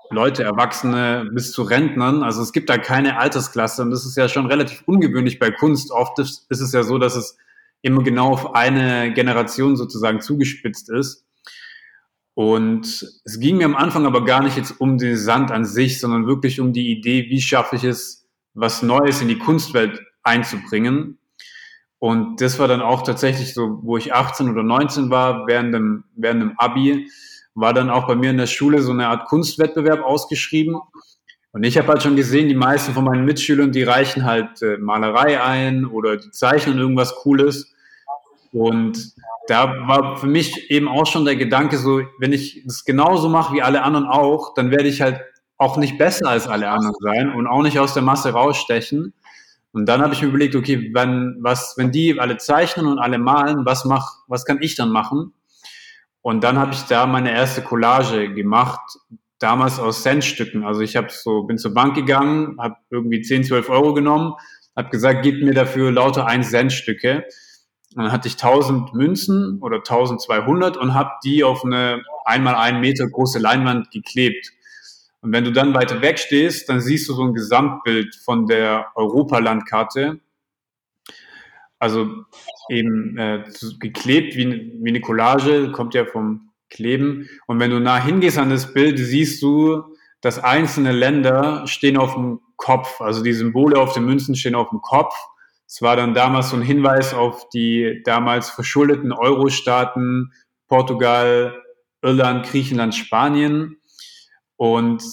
Leute, 0.10 0.44
Erwachsene 0.44 1.30
bis 1.34 1.52
zu 1.52 1.64
Rentnern. 1.64 2.24
Also 2.24 2.42
es 2.42 2.54
gibt 2.54 2.70
da 2.70 2.78
keine 2.78 3.18
Altersklasse 3.18 3.82
und 3.82 3.90
das 3.90 4.06
ist 4.06 4.16
ja 4.16 4.30
schon 4.30 4.46
relativ 4.46 4.84
ungewöhnlich 4.86 5.40
bei 5.40 5.52
Kunst. 5.52 5.92
Oft 5.92 6.20
ist, 6.20 6.46
es 6.50 6.72
ja 6.72 6.84
so, 6.84 6.98
dass 6.98 7.16
es 7.16 7.38
immer 7.82 8.04
genau 8.04 8.32
auf 8.32 8.56
eine 8.56 9.12
Generation 9.14 9.76
sozusagen 9.76 10.22
zugespitzt 10.22 10.90
ist. 10.90 11.26
Und 12.36 12.86
es 13.26 13.40
ging 13.40 13.58
mir 13.58 13.66
am 13.66 13.76
Anfang 13.76 14.06
aber 14.06 14.26
gar 14.26 14.42
nicht 14.42 14.58
jetzt 14.58 14.80
um 14.80 14.98
den 14.98 15.18
Sand 15.18 15.52
an 15.52 15.66
sich, 15.66 16.00
sondern 16.00 16.26
wirklich 16.26 16.60
um 16.60 16.74
die 16.74 16.92
Idee, 16.92 17.30
wie 17.30 17.42
schaffe 17.42 17.76
ich 17.76 17.84
es, 17.84 18.28
was 18.54 18.82
Neues 18.82 19.22
in 19.22 19.28
die 19.28 19.38
Kunstwelt 19.38 20.02
einzubringen. 20.24 21.20
Und 22.00 22.42
das 22.42 22.60
war 22.60 22.68
dann 22.68 22.82
auch 22.82 23.04
tatsächlich 23.04 23.54
so, 23.54 23.80
wo 23.84 23.98
ich 23.98 24.14
18 24.14 24.50
oder 24.50 24.64
19 24.64 25.10
war, 25.10 25.48
während 25.48 25.74
dem, 25.74 26.04
während 26.16 26.42
dem 26.42 26.60
Abi, 26.60 27.08
war 27.56 27.74
dann 27.74 27.90
auch 27.90 28.08
bei 28.08 28.16
mir 28.16 28.30
in 28.30 28.38
der 28.38 28.48
Schule 28.48 28.82
so 28.82 28.92
eine 28.92 29.08
Art 29.08 29.26
Kunstwettbewerb 29.26 30.04
ausgeschrieben. 30.04 30.80
Und 31.52 31.64
ich 31.64 31.78
habe 31.78 31.90
halt 31.90 32.02
schon 32.02 32.16
gesehen, 32.16 32.48
die 32.48 32.56
meisten 32.56 32.94
von 32.94 33.04
meinen 33.04 33.26
Mitschülern, 33.26 33.72
die 33.72 33.84
reichen 33.84 34.26
halt 34.26 34.62
äh, 34.62 34.78
Malerei 34.78 35.42
ein 35.42 35.86
oder 35.86 36.18
die 36.18 36.32
zeichnen 36.32 36.80
irgendwas 36.80 37.16
Cooles. 37.16 37.72
Und 38.52 39.14
da 39.48 39.88
war 39.88 40.18
für 40.18 40.28
mich 40.28 40.72
eben 40.72 40.88
auch 40.88 41.06
schon 41.06 41.26
der 41.26 41.36
Gedanke 41.36 41.78
so, 41.78 42.02
wenn 42.20 42.34
ich 42.34 42.64
das 42.66 42.86
genauso 42.86 43.30
mache 43.30 43.54
wie 43.54 43.62
alle 43.62 43.84
anderen 43.84 44.08
auch, 44.08 44.54
dann 44.56 44.72
werde 44.72 44.88
ich 44.88 45.02
halt 45.02 45.22
auch 45.58 45.78
nicht 45.78 45.98
besser 45.98 46.28
als 46.28 46.48
alle 46.48 46.70
anderen 46.70 46.96
sein 47.00 47.34
und 47.34 47.48
auch 47.48 47.62
nicht 47.62 47.80
aus 47.80 47.94
der 47.94 48.04
Masse 48.04 48.32
rausstechen. 48.32 49.14
Und 49.74 49.88
dann 49.88 50.02
habe 50.02 50.14
ich 50.14 50.22
mir 50.22 50.28
überlegt, 50.30 50.56
okay, 50.56 50.92
wenn, 50.94 51.38
was, 51.40 51.74
wenn 51.78 51.92
die 51.92 52.20
alle 52.20 52.38
zeichnen 52.38 52.86
und 52.88 53.00
alle 53.00 53.18
malen, 53.18 53.66
was 53.66 53.86
mach, 53.86 54.24
was 54.28 54.46
kann 54.46 54.62
ich 54.62 54.76
dann 54.76 54.90
machen? 54.90 55.34
Und 56.24 56.44
dann 56.46 56.58
habe 56.58 56.72
ich 56.74 56.84
da 56.84 57.06
meine 57.06 57.34
erste 57.34 57.62
Collage 57.62 58.34
gemacht, 58.34 58.80
damals 59.40 59.78
aus 59.78 60.04
Centstücken. 60.04 60.64
Also 60.64 60.80
ich 60.80 60.96
habe 60.96 61.10
so, 61.12 61.44
bin 61.44 61.58
zur 61.58 61.74
Bank 61.74 61.96
gegangen, 61.96 62.58
habe 62.60 62.78
irgendwie 62.90 63.22
10, 63.22 63.44
12 63.44 63.70
Euro 63.70 63.94
genommen, 63.94 64.34
habe 64.76 64.90
gesagt, 64.90 65.22
gib 65.22 65.44
mir 65.44 65.54
dafür 65.54 65.92
lauter 65.92 66.26
1 66.26 66.50
Centstücke. 66.50 67.26
Dann 67.94 68.12
hatte 68.14 68.30
ich 68.30 68.36
1000 68.36 68.94
Münzen 68.94 69.60
oder 69.62 69.78
1200 69.78 70.78
und 70.78 70.94
habe 70.94 71.12
die 71.26 71.44
auf 71.44 71.66
eine 71.66 72.02
einmal 72.24 72.56
einen 72.56 72.80
Meter 72.80 73.06
große 73.06 73.38
Leinwand 73.38 73.92
geklebt. 73.92 74.50
Und 75.20 75.34
wenn 75.34 75.44
du 75.44 75.52
dann 75.52 75.74
weiter 75.74 76.02
weg 76.02 76.20
stehst, 76.20 76.70
dann 76.70 76.80
siehst 76.80 77.10
du 77.10 77.14
so 77.14 77.24
ein 77.24 77.34
Gesamtbild 77.34 78.16
von 78.16 78.48
der 78.48 78.88
Europalandkarte 78.96 80.22
also 81.84 82.10
eben 82.70 83.18
äh, 83.18 83.44
geklebt 83.80 84.38
wie, 84.38 84.72
wie 84.82 84.90
eine 84.90 85.02
Collage, 85.02 85.72
kommt 85.74 85.94
ja 85.94 86.06
vom 86.06 86.50
Kleben. 86.70 87.30
Und 87.46 87.60
wenn 87.60 87.72
du 87.72 87.80
nah 87.80 88.02
hingehst 88.02 88.38
an 88.38 88.50
das 88.50 88.74
Bild, 88.74 88.98
siehst 88.98 89.44
du, 89.44 89.84
dass 90.22 90.40
einzelne 90.40 90.94
Länder 90.94 91.68
stehen 91.68 91.98
auf 91.98 92.14
dem 92.14 92.40
Kopf. 92.56 93.02
Also 93.02 93.22
die 93.22 93.34
Symbole 93.34 93.78
auf 93.78 93.94
den 93.94 94.06
Münzen 94.06 94.36
stehen 94.36 94.56
auf 94.56 94.70
dem 94.70 94.80
Kopf. 94.80 95.14
Es 95.68 95.82
war 95.82 95.98
dann 95.98 96.14
damals 96.14 96.52
so 96.52 96.56
ein 96.56 96.62
Hinweis 96.62 97.14
auf 97.14 97.50
die 97.50 98.02
damals 98.06 98.50
verschuldeten 98.50 99.12
Euro-Staaten 99.12 100.32
Portugal, 100.70 101.62
Irland, 102.02 102.46
Griechenland, 102.46 102.96
Spanien. 102.96 103.76
Und 104.56 105.04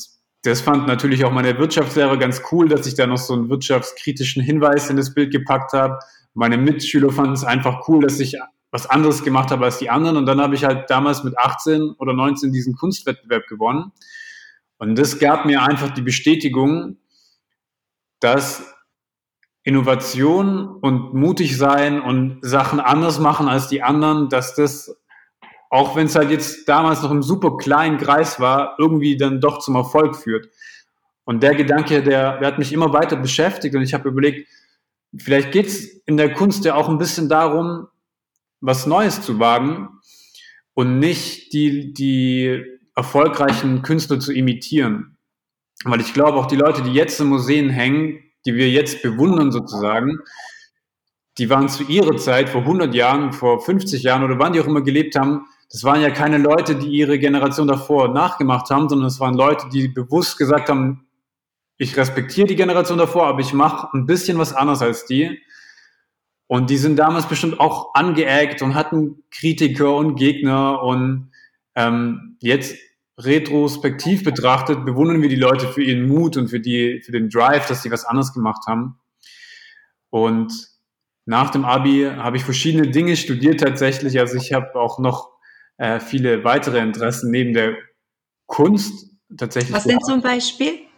das 0.42 0.60
fand 0.60 0.86
natürlich 0.86 1.24
auch 1.24 1.32
meine 1.32 1.58
Wirtschaftslehrer 1.58 2.16
ganz 2.16 2.42
cool, 2.52 2.68
dass 2.68 2.86
ich 2.86 2.94
da 2.94 3.08
noch 3.08 3.18
so 3.18 3.34
einen 3.34 3.50
wirtschaftskritischen 3.50 4.42
Hinweis 4.42 4.88
in 4.88 4.96
das 4.96 5.12
Bild 5.12 5.32
gepackt 5.32 5.72
habe. 5.72 5.98
Meine 6.34 6.56
Mitschüler 6.56 7.10
fanden 7.10 7.32
es 7.32 7.44
einfach 7.44 7.88
cool, 7.88 8.02
dass 8.02 8.20
ich 8.20 8.38
was 8.70 8.88
anderes 8.88 9.24
gemacht 9.24 9.50
habe 9.50 9.64
als 9.64 9.78
die 9.78 9.90
anderen. 9.90 10.16
Und 10.16 10.26
dann 10.26 10.40
habe 10.40 10.54
ich 10.54 10.64
halt 10.64 10.90
damals 10.90 11.24
mit 11.24 11.36
18 11.38 11.94
oder 11.98 12.12
19 12.12 12.52
diesen 12.52 12.74
Kunstwettbewerb 12.74 13.46
gewonnen. 13.48 13.92
Und 14.78 14.96
das 14.98 15.18
gab 15.18 15.44
mir 15.44 15.62
einfach 15.62 15.90
die 15.90 16.02
Bestätigung, 16.02 16.98
dass 18.20 18.74
Innovation 19.62 20.68
und 20.68 21.14
mutig 21.14 21.56
sein 21.56 22.00
und 22.00 22.38
Sachen 22.42 22.80
anders 22.80 23.18
machen 23.18 23.48
als 23.48 23.68
die 23.68 23.82
anderen, 23.82 24.28
dass 24.28 24.54
das 24.54 24.96
auch 25.70 25.94
wenn 25.94 26.06
es 26.06 26.16
halt 26.16 26.30
jetzt 26.30 26.68
damals 26.68 27.00
noch 27.02 27.12
im 27.12 27.22
super 27.22 27.56
kleinen 27.56 27.96
Kreis 27.96 28.40
war, 28.40 28.74
irgendwie 28.78 29.16
dann 29.16 29.40
doch 29.40 29.60
zum 29.60 29.76
Erfolg 29.76 30.16
führt. 30.16 30.48
Und 31.24 31.44
der 31.44 31.54
Gedanke, 31.54 32.02
der, 32.02 32.38
der 32.38 32.48
hat 32.48 32.58
mich 32.58 32.72
immer 32.72 32.92
weiter 32.92 33.16
beschäftigt 33.16 33.76
und 33.76 33.82
ich 33.82 33.94
habe 33.94 34.08
überlegt, 34.08 34.48
vielleicht 35.16 35.52
geht 35.52 35.66
es 35.66 35.84
in 36.06 36.16
der 36.16 36.32
Kunst 36.32 36.64
ja 36.64 36.74
auch 36.74 36.88
ein 36.88 36.98
bisschen 36.98 37.28
darum, 37.28 37.88
was 38.60 38.86
Neues 38.86 39.22
zu 39.22 39.38
wagen 39.38 39.88
und 40.74 40.98
nicht 40.98 41.52
die, 41.52 41.92
die 41.92 42.64
erfolgreichen 42.94 43.82
Künstler 43.82 44.20
zu 44.20 44.32
imitieren. 44.32 45.16
Weil 45.84 46.00
ich 46.00 46.12
glaube, 46.12 46.38
auch 46.38 46.46
die 46.46 46.56
Leute, 46.56 46.82
die 46.82 46.92
jetzt 46.92 47.20
in 47.20 47.28
Museen 47.28 47.70
hängen, 47.70 48.20
die 48.44 48.54
wir 48.54 48.68
jetzt 48.68 49.02
bewundern 49.02 49.50
sozusagen, 49.52 50.18
die 51.38 51.48
waren 51.48 51.68
zu 51.68 51.84
ihrer 51.84 52.16
Zeit, 52.16 52.50
vor 52.50 52.62
100 52.62 52.94
Jahren, 52.94 53.32
vor 53.32 53.60
50 53.60 54.02
Jahren 54.02 54.24
oder 54.24 54.38
wann 54.38 54.52
die 54.52 54.60
auch 54.60 54.66
immer 54.66 54.82
gelebt 54.82 55.16
haben, 55.16 55.46
das 55.70 55.84
waren 55.84 56.02
ja 56.02 56.10
keine 56.10 56.38
Leute, 56.38 56.74
die 56.74 56.88
ihre 56.88 57.18
Generation 57.18 57.68
davor 57.68 58.08
nachgemacht 58.08 58.68
haben, 58.70 58.88
sondern 58.88 59.06
es 59.06 59.20
waren 59.20 59.34
Leute, 59.34 59.68
die 59.72 59.88
bewusst 59.88 60.36
gesagt 60.36 60.68
haben, 60.68 61.06
ich 61.80 61.96
respektiere 61.96 62.46
die 62.46 62.56
Generation 62.56 62.98
davor, 62.98 63.26
aber 63.26 63.40
ich 63.40 63.54
mache 63.54 63.88
ein 63.96 64.04
bisschen 64.04 64.36
was 64.36 64.52
anderes 64.52 64.82
als 64.82 65.06
die. 65.06 65.40
Und 66.46 66.68
die 66.68 66.76
sind 66.76 66.96
damals 66.96 67.26
bestimmt 67.26 67.58
auch 67.58 67.94
angeeckt 67.94 68.60
und 68.60 68.74
hatten 68.74 69.24
Kritiker 69.30 69.96
und 69.96 70.16
Gegner. 70.16 70.82
Und 70.82 71.32
ähm, 71.74 72.36
jetzt 72.40 72.76
retrospektiv 73.18 74.24
betrachtet, 74.24 74.84
bewundern 74.84 75.22
wir 75.22 75.30
die 75.30 75.36
Leute 75.36 75.68
für 75.68 75.82
ihren 75.82 76.06
Mut 76.06 76.36
und 76.36 76.48
für, 76.48 76.60
die, 76.60 77.00
für 77.02 77.12
den 77.12 77.30
Drive, 77.30 77.66
dass 77.66 77.82
sie 77.82 77.90
was 77.90 78.04
anderes 78.04 78.34
gemacht 78.34 78.66
haben. 78.66 79.00
Und 80.10 80.52
nach 81.24 81.48
dem 81.48 81.64
Abi 81.64 82.10
habe 82.14 82.36
ich 82.36 82.44
verschiedene 82.44 82.90
Dinge 82.90 83.16
studiert 83.16 83.60
tatsächlich. 83.60 84.20
Also 84.20 84.36
ich 84.36 84.52
habe 84.52 84.74
auch 84.74 84.98
noch 84.98 85.30
äh, 85.78 85.98
viele 85.98 86.44
weitere 86.44 86.80
Interessen 86.80 87.30
neben 87.30 87.54
der 87.54 87.74
Kunst 88.44 89.16
tatsächlich. 89.38 89.72
Was 89.72 89.84
sind 89.84 90.04
zum 90.04 90.20
Beispiel? 90.20 90.89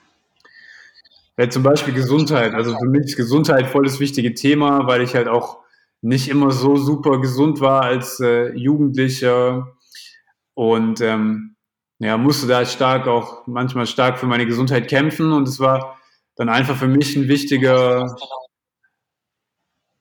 Ja, 1.43 1.51
zum 1.51 1.65
Beispiel 1.65 1.93
Gesundheit. 1.93 2.55
Also 2.55 2.79
für 2.79 2.87
mich 2.87 3.05
ist 3.05 3.17
Gesundheit 3.17 3.67
voll 3.67 3.83
das 3.83 3.99
wichtige 3.99 4.33
Thema, 4.33 4.87
weil 4.87 5.03
ich 5.03 5.17
halt 5.17 5.27
auch 5.27 5.59
nicht 6.01 6.29
immer 6.29 6.53
so 6.53 6.77
super 6.77 7.21
gesund 7.21 7.61
war 7.61 7.83
als 7.83 8.21
äh, 8.21 8.55
Jugendlicher. 8.55 9.75
Und 10.55 11.01
ähm, 11.01 11.57
ja, 11.99 12.17
musste 12.17 12.47
da 12.47 12.65
stark 12.65 13.09
auch 13.09 13.45
manchmal 13.49 13.89
stark 13.89 14.21
für 14.21 14.27
meine 14.27 14.47
Gesundheit 14.47 14.87
kämpfen. 14.87 15.33
Und 15.33 15.49
es 15.49 15.59
war 15.59 15.99
dann 16.37 16.49
einfach 16.49 16.77
für 16.77 16.87
mich 16.87 17.17
ein 17.17 17.27
wichtiger 17.27 18.15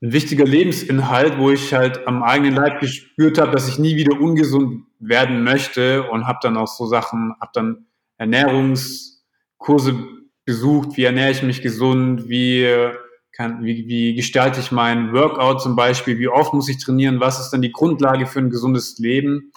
ein 0.04 0.14
wichtiger 0.14 0.46
Lebensinhalt, 0.46 1.40
wo 1.40 1.50
ich 1.50 1.74
halt 1.74 2.06
am 2.06 2.22
eigenen 2.22 2.54
Leib 2.54 2.82
gespürt 2.82 3.40
habe, 3.40 3.50
dass 3.50 3.68
ich 3.68 3.80
nie 3.80 3.96
wieder 3.96 4.22
ungesund 4.22 4.86
werden 5.00 5.44
möchte. 5.44 6.04
Und 6.04 6.28
habe 6.28 6.38
dann 6.44 6.56
auch 6.56 6.68
so 6.68 6.86
Sachen, 6.86 7.34
habe 7.42 7.52
dann 7.56 7.88
Ernährungskurse 8.20 10.21
besucht, 10.46 10.98
wie 10.98 11.04
ernähre 11.04 11.32
ich 11.32 11.44
mich 11.44 11.62
gesund, 11.62 12.30
wie, 12.30 12.68
kann, 13.32 13.64
wie, 13.64 13.88
wie 13.88 14.16
gestalte 14.16 14.60
ich 14.60 14.72
mein 14.72 15.14
Workout 15.14 15.62
zum 15.62 15.76
Beispiel, 15.76 16.20
wie 16.20 16.28
oft 16.28 16.54
muss 16.54 16.70
ich 16.70 16.84
trainieren, 16.84 17.20
was 17.20 17.40
ist 17.40 17.52
dann 17.52 17.62
die 17.62 17.72
Grundlage 17.72 18.26
für 18.26 18.40
ein 18.40 18.50
gesundes 18.50 18.98
Leben. 18.98 19.52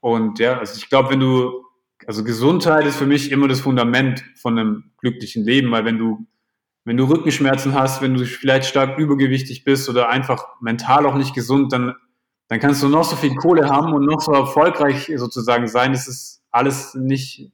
Und 0.00 0.38
ja, 0.38 0.58
also 0.58 0.76
ich 0.76 0.88
glaube, 0.88 1.10
wenn 1.10 1.20
du, 1.20 1.64
also 2.06 2.24
Gesundheit 2.24 2.86
ist 2.86 2.96
für 2.96 3.06
mich 3.06 3.30
immer 3.30 3.48
das 3.48 3.60
Fundament 3.60 4.24
von 4.36 4.58
einem 4.58 4.92
glücklichen 4.98 5.44
Leben, 5.44 5.70
weil 5.70 5.84
wenn 5.84 5.98
du 5.98 6.26
wenn 6.84 6.96
du 6.96 7.04
Rückenschmerzen 7.04 7.74
hast, 7.74 8.02
wenn 8.02 8.14
du 8.14 8.24
vielleicht 8.24 8.66
stark 8.66 8.98
übergewichtig 8.98 9.64
bist 9.64 9.88
oder 9.88 10.08
einfach 10.08 10.60
mental 10.60 11.06
auch 11.06 11.14
nicht 11.14 11.34
gesund, 11.34 11.72
dann, 11.72 11.94
dann 12.48 12.60
kannst 12.60 12.82
du 12.82 12.88
noch 12.88 13.04
so 13.04 13.14
viel 13.16 13.34
Kohle 13.36 13.68
haben 13.68 13.92
und 13.92 14.04
noch 14.04 14.20
so 14.20 14.32
erfolgreich 14.32 15.12
sozusagen 15.14 15.68
sein. 15.68 15.92
Es 15.92 16.08
ist 16.08 16.42
alles 16.50 16.94
nicht, 16.94 17.52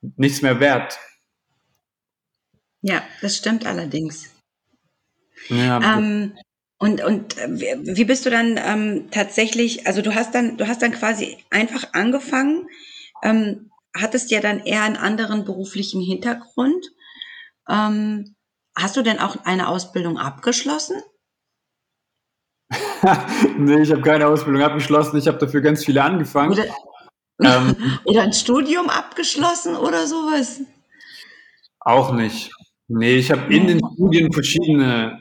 nichts 0.00 0.42
mehr 0.42 0.60
wert. 0.60 0.98
Ja, 2.82 3.02
das 3.20 3.36
stimmt 3.36 3.66
allerdings. 3.66 4.30
Ja, 5.48 5.96
ähm, 5.96 6.36
und, 6.78 7.02
und 7.02 7.36
wie 7.36 8.04
bist 8.04 8.26
du 8.26 8.30
dann 8.30 8.58
ähm, 8.62 9.10
tatsächlich, 9.10 9.86
also 9.86 10.02
du 10.02 10.14
hast 10.14 10.34
dann, 10.34 10.56
du 10.56 10.66
hast 10.66 10.82
dann 10.82 10.92
quasi 10.92 11.38
einfach 11.50 11.94
angefangen, 11.94 12.68
ähm, 13.22 13.70
hattest 13.96 14.30
ja 14.30 14.40
dann 14.40 14.60
eher 14.60 14.82
einen 14.82 14.96
anderen 14.96 15.44
beruflichen 15.44 16.00
Hintergrund. 16.00 16.84
Ähm, 17.68 18.34
Hast 18.74 18.96
du 18.96 19.02
denn 19.02 19.18
auch 19.18 19.36
eine 19.44 19.68
Ausbildung 19.68 20.18
abgeschlossen? 20.18 21.02
nee, 23.58 23.82
ich 23.82 23.92
habe 23.92 24.00
keine 24.00 24.26
Ausbildung 24.26 24.62
abgeschlossen. 24.62 25.18
Ich 25.18 25.28
habe 25.28 25.38
dafür 25.38 25.60
ganz 25.60 25.84
viele 25.84 26.02
angefangen. 26.02 26.52
Oder, 26.52 26.64
ähm, 27.42 27.76
oder 28.04 28.22
ein 28.22 28.32
Studium 28.32 28.88
abgeschlossen 28.88 29.76
oder 29.76 30.06
sowas? 30.06 30.62
Auch 31.80 32.12
nicht. 32.12 32.50
Nee, 32.94 33.16
ich 33.16 33.30
habe 33.30 33.52
in 33.54 33.66
den 33.66 33.80
Studien 33.94 34.32
verschiedene 34.32 35.18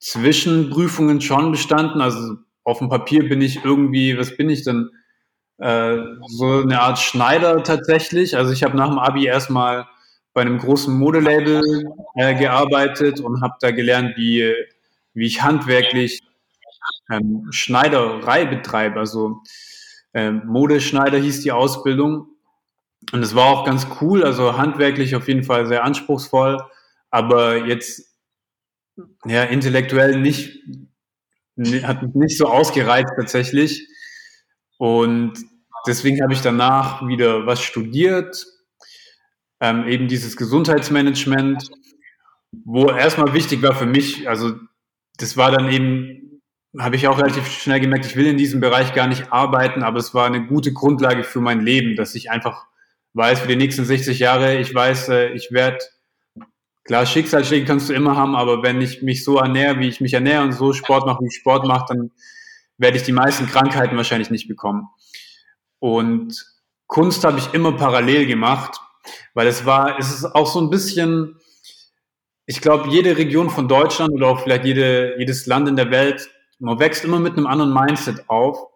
Zwischenprüfungen 0.00 1.20
schon 1.20 1.52
bestanden. 1.52 2.00
Also 2.00 2.36
auf 2.64 2.78
dem 2.78 2.88
Papier 2.88 3.28
bin 3.28 3.40
ich 3.40 3.64
irgendwie, 3.64 4.18
was 4.18 4.36
bin 4.36 4.50
ich 4.50 4.64
denn? 4.64 4.90
Äh, 5.58 5.96
so 6.26 6.62
eine 6.62 6.80
Art 6.80 6.98
Schneider 6.98 7.62
tatsächlich. 7.62 8.36
Also 8.36 8.52
ich 8.52 8.64
habe 8.64 8.76
nach 8.76 8.88
dem 8.88 8.98
Abi 8.98 9.26
erstmal 9.26 9.86
bei 10.32 10.40
einem 10.40 10.58
großen 10.58 10.92
Modelabel 10.96 11.62
äh, 12.16 12.34
gearbeitet 12.34 13.20
und 13.20 13.42
habe 13.42 13.54
da 13.60 13.70
gelernt, 13.70 14.16
wie, 14.16 14.54
wie 15.14 15.26
ich 15.26 15.42
handwerklich 15.42 16.20
ähm, 17.12 17.46
Schneiderei 17.50 18.44
betreibe. 18.44 18.98
Also 18.98 19.42
ähm, 20.14 20.42
Modeschneider 20.46 21.18
hieß 21.18 21.42
die 21.42 21.52
Ausbildung. 21.52 22.26
Und 23.12 23.22
es 23.22 23.36
war 23.36 23.46
auch 23.46 23.64
ganz 23.64 23.86
cool, 24.00 24.24
also 24.24 24.58
handwerklich 24.58 25.14
auf 25.14 25.28
jeden 25.28 25.44
Fall 25.44 25.66
sehr 25.66 25.84
anspruchsvoll, 25.84 26.60
aber 27.10 27.66
jetzt 27.66 28.08
ja, 29.24 29.44
intellektuell 29.44 30.18
nicht, 30.20 30.60
hat 31.82 32.02
mich 32.02 32.14
nicht 32.14 32.38
so 32.38 32.46
ausgereizt 32.46 33.12
tatsächlich. 33.16 33.86
Und 34.78 35.34
deswegen 35.86 36.22
habe 36.22 36.32
ich 36.32 36.40
danach 36.40 37.06
wieder 37.06 37.46
was 37.46 37.62
studiert, 37.62 38.46
ähm, 39.60 39.86
eben 39.88 40.08
dieses 40.08 40.36
Gesundheitsmanagement, 40.36 41.68
wo 42.64 42.90
erstmal 42.90 43.34
wichtig 43.34 43.62
war 43.62 43.74
für 43.74 43.86
mich, 43.86 44.28
also 44.28 44.54
das 45.16 45.36
war 45.36 45.50
dann 45.50 45.70
eben, 45.70 46.42
habe 46.78 46.96
ich 46.96 47.08
auch 47.08 47.18
relativ 47.18 47.48
schnell 47.48 47.80
gemerkt, 47.80 48.06
ich 48.06 48.14
will 48.14 48.26
in 48.26 48.36
diesem 48.36 48.60
Bereich 48.60 48.94
gar 48.94 49.08
nicht 49.08 49.32
arbeiten, 49.32 49.82
aber 49.82 49.98
es 49.98 50.14
war 50.14 50.26
eine 50.26 50.46
gute 50.46 50.72
Grundlage 50.72 51.24
für 51.24 51.40
mein 51.40 51.60
Leben, 51.60 51.96
dass 51.96 52.14
ich 52.14 52.30
einfach 52.30 52.66
weiß, 53.14 53.40
für 53.40 53.48
die 53.48 53.56
nächsten 53.56 53.84
60 53.84 54.20
Jahre, 54.20 54.58
ich 54.58 54.72
weiß, 54.72 55.08
äh, 55.08 55.32
ich 55.32 55.50
werde, 55.50 55.78
klar, 56.88 57.06
Schicksalsschläge 57.06 57.64
kannst 57.64 57.88
du 57.88 57.92
immer 57.92 58.16
haben, 58.16 58.34
aber 58.34 58.64
wenn 58.64 58.80
ich 58.80 59.02
mich 59.02 59.22
so 59.22 59.38
ernähre, 59.38 59.78
wie 59.78 59.86
ich 59.86 60.00
mich 60.00 60.14
ernähre 60.14 60.42
und 60.42 60.52
so 60.52 60.72
Sport 60.72 61.06
mache, 61.06 61.22
wie 61.22 61.28
ich 61.28 61.36
Sport 61.36 61.64
mache, 61.64 61.94
dann 61.94 62.10
werde 62.78 62.96
ich 62.96 63.04
die 63.04 63.12
meisten 63.12 63.46
Krankheiten 63.46 63.96
wahrscheinlich 63.96 64.30
nicht 64.30 64.48
bekommen. 64.48 64.88
Und 65.78 66.44
Kunst 66.88 67.22
habe 67.22 67.38
ich 67.38 67.54
immer 67.54 67.72
parallel 67.76 68.26
gemacht 68.26 68.80
weil 69.34 69.46
es 69.46 69.64
war, 69.64 69.98
es 69.98 70.12
ist 70.12 70.24
auch 70.24 70.46
so 70.46 70.60
ein 70.60 70.70
bisschen, 70.70 71.36
ich 72.46 72.60
glaube, 72.60 72.88
jede 72.88 73.16
Region 73.16 73.50
von 73.50 73.68
Deutschland 73.68 74.12
oder 74.12 74.28
auch 74.28 74.40
vielleicht 74.40 74.64
jede, 74.64 75.16
jedes 75.18 75.46
Land 75.46 75.68
in 75.68 75.76
der 75.76 75.90
Welt, 75.90 76.30
man 76.58 76.78
wächst 76.78 77.04
immer 77.04 77.20
mit 77.20 77.36
einem 77.36 77.46
anderen 77.46 77.72
Mindset 77.72 78.28
auf. 78.28 78.66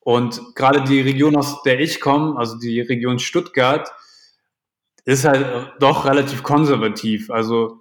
Und 0.00 0.54
gerade 0.54 0.84
die 0.84 1.00
Region, 1.00 1.36
aus 1.36 1.62
der 1.62 1.80
ich 1.80 2.00
komme, 2.00 2.38
also 2.38 2.58
die 2.58 2.80
Region 2.80 3.18
Stuttgart, 3.18 3.90
ist 5.06 5.24
halt 5.24 5.72
doch 5.80 6.04
relativ 6.04 6.42
konservativ. 6.42 7.30
Also 7.30 7.80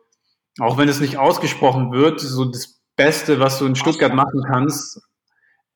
auch 0.60 0.78
wenn 0.78 0.88
es 0.88 1.02
nicht 1.02 1.18
ausgesprochen 1.18 1.92
wird, 1.92 2.22
so 2.22 2.46
das 2.46 2.80
Beste, 2.96 3.40
was 3.42 3.60
du 3.60 3.66
in 3.66 3.76
Stuttgart 3.76 4.14
machen 4.14 4.42
kannst, 4.48 5.02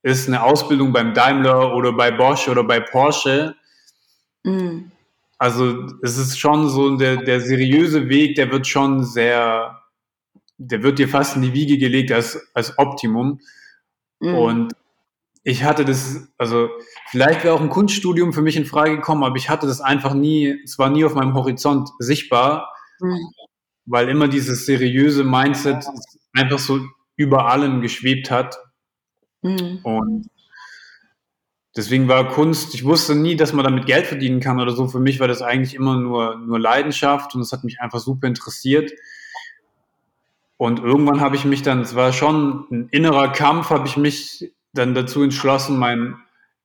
ist 0.01 0.29
eine 0.29 0.41
Ausbildung 0.41 0.93
beim 0.93 1.13
Daimler 1.13 1.75
oder 1.75 1.91
bei 1.91 2.11
Bosch 2.11 2.47
oder 2.47 2.63
bei 2.63 2.79
Porsche. 2.79 3.55
Mhm. 4.43 4.91
Also 5.37 5.85
es 6.01 6.17
ist 6.17 6.39
schon 6.39 6.69
so 6.69 6.95
der, 6.95 7.17
der 7.17 7.41
seriöse 7.41 8.07
Weg, 8.07 8.35
der 8.35 8.49
wird 8.51 8.65
schon 8.65 9.03
sehr 9.03 9.79
der 10.59 10.83
wird 10.83 10.99
dir 10.99 11.07
fast 11.07 11.35
in 11.35 11.41
die 11.41 11.53
Wiege 11.53 11.77
gelegt 11.77 12.11
als, 12.11 12.51
als 12.53 12.77
Optimum. 12.77 13.39
Mhm. 14.19 14.35
Und 14.35 14.73
ich 15.43 15.63
hatte 15.63 15.85
das, 15.85 16.27
also 16.37 16.69
vielleicht 17.07 17.43
wäre 17.43 17.53
auch 17.53 17.61
ein 17.61 17.69
Kunststudium 17.69 18.33
für 18.33 18.41
mich 18.41 18.57
in 18.57 18.65
Frage 18.65 18.95
gekommen, 18.97 19.23
aber 19.23 19.37
ich 19.37 19.49
hatte 19.49 19.67
das 19.67 19.81
einfach 19.81 20.13
nie, 20.13 20.59
es 20.63 20.77
war 20.77 20.89
nie 20.89 21.05
auf 21.05 21.15
meinem 21.15 21.33
Horizont 21.33 21.89
sichtbar, 21.99 22.73
mhm. 22.99 23.31
weil 23.85 24.09
immer 24.09 24.27
dieses 24.27 24.65
seriöse 24.65 25.23
Mindset 25.23 25.85
einfach 26.33 26.59
so 26.59 26.81
über 27.15 27.47
allem 27.49 27.81
geschwebt 27.81 28.29
hat. 28.29 28.57
Mhm. 29.41 29.79
Und 29.83 30.29
deswegen 31.75 32.07
war 32.07 32.27
Kunst, 32.27 32.75
ich 32.75 32.83
wusste 32.83 33.15
nie, 33.15 33.35
dass 33.35 33.53
man 33.53 33.63
damit 33.63 33.85
Geld 33.85 34.07
verdienen 34.07 34.41
kann 34.41 34.59
oder 34.59 34.71
so. 34.71 34.87
Für 34.87 34.99
mich 34.99 35.19
war 35.19 35.27
das 35.27 35.41
eigentlich 35.41 35.73
immer 35.73 35.95
nur, 35.97 36.37
nur 36.37 36.59
Leidenschaft 36.59 37.33
und 37.33 37.41
es 37.41 37.53
hat 37.53 37.63
mich 37.63 37.79
einfach 37.79 37.99
super 37.99 38.27
interessiert. 38.27 38.91
Und 40.57 40.79
irgendwann 40.79 41.21
habe 41.21 41.37
ich 41.37 41.45
mich 41.45 41.61
dann, 41.61 41.79
es 41.79 41.95
war 41.95 42.11
schon 42.11 42.65
ein 42.69 42.89
innerer 42.89 43.31
Kampf, 43.31 43.69
habe 43.69 43.87
ich 43.87 43.95
mich 43.95 44.51
dann 44.73 44.93
dazu 44.93 45.23
entschlossen, 45.23 45.77
mein 45.77 46.15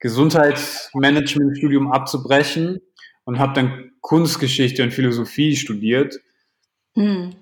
Gesundheitsmanagement-Studium 0.01 1.91
abzubrechen 1.91 2.81
und 3.25 3.39
habe 3.39 3.55
dann 3.55 3.91
Kunstgeschichte 4.01 4.83
und 4.83 4.93
Philosophie 4.93 5.57
studiert. 5.57 6.21
Hm. 6.95 7.35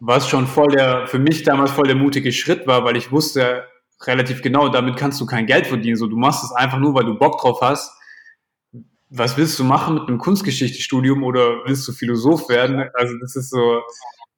Was 0.00 0.28
schon 0.28 0.46
voll 0.46 0.68
der, 0.68 1.06
für 1.06 1.18
mich 1.18 1.42
damals 1.42 1.70
voll 1.70 1.86
der 1.86 1.96
mutige 1.96 2.32
Schritt 2.32 2.66
war, 2.66 2.84
weil 2.84 2.96
ich 2.96 3.12
wusste 3.12 3.64
relativ 4.06 4.42
genau, 4.42 4.68
damit 4.68 4.96
kannst 4.96 5.20
du 5.20 5.26
kein 5.26 5.46
Geld 5.46 5.66
verdienen. 5.66 5.96
So, 5.96 6.06
du 6.06 6.16
machst 6.16 6.44
es 6.44 6.52
einfach 6.52 6.78
nur, 6.78 6.94
weil 6.94 7.04
du 7.04 7.18
Bock 7.18 7.40
drauf 7.40 7.60
hast. 7.60 7.92
Was 9.10 9.36
willst 9.36 9.58
du 9.58 9.64
machen 9.64 9.94
mit 9.94 10.08
einem 10.08 10.18
Kunstgeschichtestudium 10.18 11.22
oder 11.24 11.64
willst 11.64 11.88
du 11.88 11.92
Philosoph 11.92 12.48
werden? 12.48 12.88
Also 12.94 13.14
das 13.20 13.36
ist 13.36 13.50
so, 13.50 13.80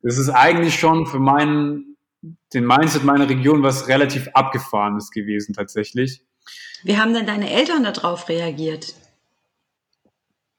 das 0.02 0.16
ist 0.16 0.30
eigentlich 0.30 0.78
schon 0.78 1.06
für 1.06 1.18
meinen, 1.18 1.89
den 2.22 2.66
Mindset 2.66 3.04
meiner 3.04 3.28
Region 3.28 3.62
was 3.62 3.88
relativ 3.88 4.28
abgefahrenes 4.34 5.10
gewesen 5.10 5.54
tatsächlich. 5.54 6.22
Wie 6.82 6.98
haben 6.98 7.14
denn 7.14 7.26
deine 7.26 7.50
Eltern 7.50 7.84
darauf 7.84 8.28
reagiert? 8.28 8.94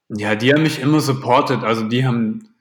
Ja, 0.08 0.34
die 0.34 0.52
haben 0.52 0.62
mich 0.62 0.80
immer 0.80 1.00
supportet. 1.00 1.64
Also 1.64 1.84
die 1.84 2.04
haben, 2.04 2.54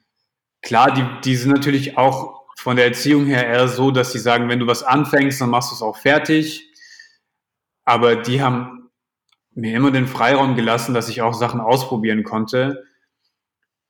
klar, 0.62 0.94
die, 0.94 1.06
die 1.24 1.36
sind 1.36 1.52
natürlich 1.52 1.98
auch 1.98 2.42
von 2.58 2.76
der 2.76 2.86
Erziehung 2.86 3.26
her 3.26 3.46
eher 3.48 3.68
so, 3.68 3.92
dass 3.92 4.12
sie 4.12 4.20
sagen, 4.20 4.48
wenn 4.48 4.60
du 4.60 4.68
was 4.68 4.84
anfängst, 4.84 5.42
dann 5.42 5.50
machst 5.50 5.72
du 5.72 5.76
es 5.76 5.82
auch 5.82 5.98
fertig. 5.98 6.72
Aber 7.84 8.16
die 8.16 8.42
haben 8.42 8.90
mir 9.54 9.76
immer 9.76 9.92
den 9.92 10.08
Freiraum 10.08 10.56
gelassen, 10.56 10.94
dass 10.94 11.10
ich 11.10 11.22
auch 11.22 11.34
Sachen 11.34 11.60
ausprobieren 11.60 12.24
konnte. 12.24 12.86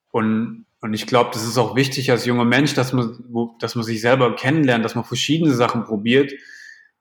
Und 0.09 0.60
und 0.81 0.95
ich 0.95 1.05
glaube, 1.05 1.29
das 1.31 1.45
ist 1.45 1.59
auch 1.59 1.75
wichtig 1.75 2.09
als 2.09 2.25
junger 2.25 2.43
Mensch, 2.43 2.73
dass 2.73 2.91
man, 2.91 3.23
dass 3.59 3.75
man 3.75 3.83
sich 3.83 4.01
selber 4.01 4.35
kennenlernt, 4.35 4.83
dass 4.83 4.95
man 4.95 5.03
verschiedene 5.03 5.53
Sachen 5.53 5.83
probiert. 5.83 6.33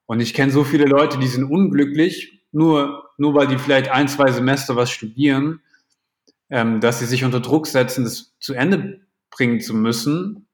Und 0.04 0.20
ich 0.20 0.34
kenne 0.34 0.52
so 0.52 0.64
viele 0.64 0.84
Leute, 0.84 1.18
die 1.18 1.26
sind 1.26 1.44
unglücklich, 1.44 2.44
nur, 2.52 3.10
nur 3.16 3.34
weil 3.34 3.46
die 3.46 3.58
vielleicht 3.58 3.90
ein, 3.90 4.06
zwei 4.06 4.30
Semester 4.32 4.76
was 4.76 4.90
studieren, 4.90 5.60
ähm, 6.50 6.80
dass 6.80 6.98
sie 6.98 7.06
sich 7.06 7.24
unter 7.24 7.40
Druck 7.40 7.66
setzen, 7.66 8.04
das 8.04 8.36
zu 8.38 8.52
Ende 8.52 9.00
bringen 9.30 9.60
zu 9.60 9.74
müssen, 9.74 10.46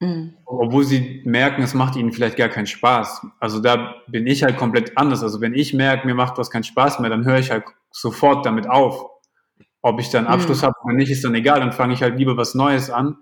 mhm. 0.00 0.34
obwohl 0.44 0.84
sie 0.84 1.22
merken, 1.24 1.62
es 1.62 1.74
macht 1.74 1.94
ihnen 1.94 2.12
vielleicht 2.12 2.38
gar 2.38 2.48
keinen 2.48 2.66
Spaß. 2.66 3.24
Also 3.38 3.60
da 3.60 4.02
bin 4.08 4.26
ich 4.26 4.42
halt 4.42 4.56
komplett 4.56 4.98
anders. 4.98 5.22
Also 5.22 5.40
wenn 5.40 5.54
ich 5.54 5.74
merke, 5.74 6.08
mir 6.08 6.14
macht 6.14 6.38
was 6.38 6.50
keinen 6.50 6.64
Spaß 6.64 6.98
mehr, 6.98 7.10
dann 7.10 7.24
höre 7.24 7.38
ich 7.38 7.52
halt 7.52 7.64
sofort 7.92 8.44
damit 8.46 8.68
auf. 8.68 9.11
Ob 9.82 10.00
ich 10.00 10.10
dann 10.10 10.26
Abschluss 10.26 10.62
mhm. 10.62 10.66
habe 10.66 10.74
oder 10.84 10.94
nicht, 10.94 11.10
ist 11.10 11.24
dann 11.24 11.34
egal. 11.34 11.60
Dann 11.60 11.72
fange 11.72 11.94
ich 11.94 12.02
halt 12.02 12.16
lieber 12.16 12.36
was 12.36 12.54
Neues 12.54 12.88
an. 12.88 13.18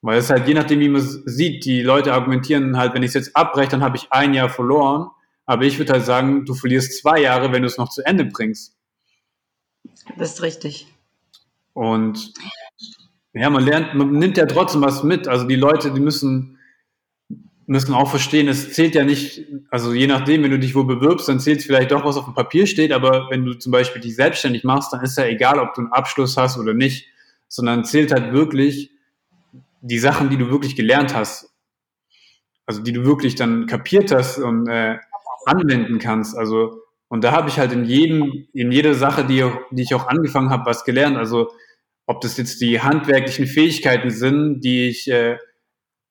Weil 0.00 0.18
es 0.18 0.30
halt 0.30 0.48
je 0.48 0.54
nachdem, 0.54 0.80
wie 0.80 0.88
man 0.88 1.02
sieht, 1.02 1.64
die 1.64 1.82
Leute 1.82 2.12
argumentieren 2.12 2.76
halt, 2.76 2.94
wenn 2.94 3.02
ich 3.02 3.08
es 3.08 3.14
jetzt 3.14 3.36
abbreche, 3.36 3.70
dann 3.70 3.82
habe 3.82 3.96
ich 3.96 4.08
ein 4.10 4.32
Jahr 4.32 4.48
verloren. 4.48 5.10
Aber 5.44 5.64
ich 5.64 5.78
würde 5.78 5.92
halt 5.92 6.04
sagen, 6.04 6.44
du 6.44 6.54
verlierst 6.54 7.00
zwei 7.00 7.20
Jahre, 7.20 7.52
wenn 7.52 7.62
du 7.62 7.68
es 7.68 7.78
noch 7.78 7.88
zu 7.88 8.04
Ende 8.04 8.24
bringst. 8.24 8.76
Das 10.16 10.34
ist 10.34 10.42
richtig. 10.42 10.86
Und 11.72 12.32
ja, 13.32 13.50
man 13.50 13.64
lernt, 13.64 13.94
man 13.94 14.12
nimmt 14.12 14.36
ja 14.36 14.46
trotzdem 14.46 14.82
was 14.82 15.02
mit. 15.02 15.28
Also 15.28 15.46
die 15.46 15.56
Leute, 15.56 15.92
die 15.92 16.00
müssen 16.00 16.57
müssen 17.68 17.94
auch 17.94 18.08
verstehen, 18.08 18.48
es 18.48 18.72
zählt 18.72 18.94
ja 18.94 19.04
nicht, 19.04 19.44
also 19.70 19.92
je 19.92 20.06
nachdem, 20.06 20.42
wenn 20.42 20.50
du 20.50 20.58
dich 20.58 20.74
wo 20.74 20.84
bewirbst, 20.84 21.28
dann 21.28 21.38
zählt 21.38 21.58
es 21.60 21.66
vielleicht 21.66 21.90
doch, 21.90 22.04
was 22.04 22.16
auf 22.16 22.24
dem 22.24 22.34
Papier 22.34 22.66
steht, 22.66 22.92
aber 22.92 23.28
wenn 23.30 23.44
du 23.44 23.54
zum 23.54 23.72
Beispiel 23.72 24.00
dich 24.00 24.16
selbstständig 24.16 24.64
machst, 24.64 24.92
dann 24.92 25.02
ist 25.02 25.18
ja 25.18 25.26
egal, 25.26 25.58
ob 25.58 25.74
du 25.74 25.82
einen 25.82 25.92
Abschluss 25.92 26.38
hast 26.38 26.58
oder 26.58 26.72
nicht, 26.72 27.08
sondern 27.46 27.84
zählt 27.84 28.10
halt 28.10 28.32
wirklich 28.32 28.90
die 29.82 29.98
Sachen, 29.98 30.30
die 30.30 30.38
du 30.38 30.50
wirklich 30.50 30.76
gelernt 30.76 31.14
hast. 31.14 31.50
Also 32.64 32.82
die 32.82 32.92
du 32.92 33.04
wirklich 33.04 33.34
dann 33.34 33.66
kapiert 33.66 34.12
hast 34.12 34.38
und 34.38 34.66
äh, 34.68 34.96
anwenden 35.44 35.98
kannst. 35.98 36.36
Also, 36.36 36.82
und 37.08 37.22
da 37.22 37.32
habe 37.32 37.48
ich 37.48 37.58
halt 37.58 37.72
in 37.72 37.84
jedem, 37.84 38.46
in 38.52 38.72
jeder 38.72 38.94
Sache, 38.94 39.24
die, 39.24 39.44
die 39.70 39.82
ich 39.82 39.94
auch 39.94 40.08
angefangen 40.08 40.50
habe, 40.50 40.66
was 40.66 40.84
gelernt. 40.84 41.16
Also 41.16 41.50
ob 42.06 42.22
das 42.22 42.36
jetzt 42.38 42.60
die 42.62 42.80
handwerklichen 42.80 43.46
Fähigkeiten 43.46 44.10
sind, 44.10 44.60
die 44.62 44.88
ich 44.88 45.10
äh, 45.10 45.38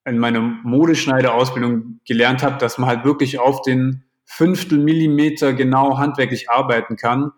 in 0.08 0.17
meiner 0.17 0.39
Modeschneiderausbildung 0.41 2.00
gelernt 2.08 2.41
habe, 2.41 2.58
dass 2.58 2.78
man 2.78 2.89
halt 2.89 3.04
wirklich 3.04 3.39
auf 3.39 3.62
den 3.62 4.04
Fünftel 4.24 4.78
Millimeter 4.78 5.54
genau 5.54 5.98
handwerklich 5.98 6.50
arbeiten 6.50 6.96
kann 6.96 7.32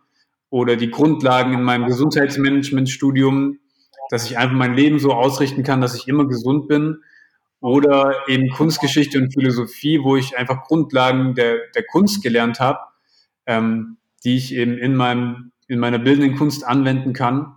oder 0.49 0.75
die 0.75 0.89
Grundlagen 0.89 1.53
in 1.53 1.63
meinem 1.63 1.88
Gesundheitsmanagementstudium, 1.88 3.60
dass 4.10 4.29
ich 4.29 4.38
einfach 4.38 4.55
mein 4.55 4.75
Leben 4.75 4.99
so 4.99 5.13
ausrichten 5.13 5.63
kann, 5.63 5.82
dass 5.82 5.95
ich 5.95 6.08
immer 6.08 6.27
gesund 6.27 6.67
bin 6.67 7.01
oder 7.60 8.27
eben 8.27 8.49
Kunstgeschichte 8.49 9.17
und 9.17 9.34
Philosophie, 9.34 10.01
wo 10.03 10.15
ich 10.15 10.38
einfach 10.38 10.63
Grundlagen 10.63 11.36
der, 11.36 11.58
der 11.75 11.84
Kunst 11.84 12.23
gelernt 12.23 12.60
habe, 12.60 12.79
ähm, 13.45 13.97
die 14.23 14.38
ich 14.38 14.53
eben 14.53 14.77
in 14.77 14.95
meinem 14.95 15.51
in 15.67 15.79
meiner 15.79 15.99
bildenden 15.99 16.36
Kunst 16.36 16.65
anwenden 16.65 17.13
kann. 17.13 17.55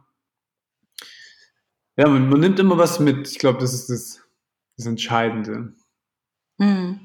Ja, 1.96 2.08
man, 2.08 2.28
man 2.28 2.40
nimmt 2.40 2.60
immer 2.60 2.76
was 2.76 3.00
mit. 3.00 3.26
Ich 3.26 3.38
glaube, 3.38 3.58
das 3.58 3.72
ist 3.72 3.88
das 3.88 4.21
das 4.76 4.86
Entscheidende. 4.86 5.74
Hm. 6.58 7.00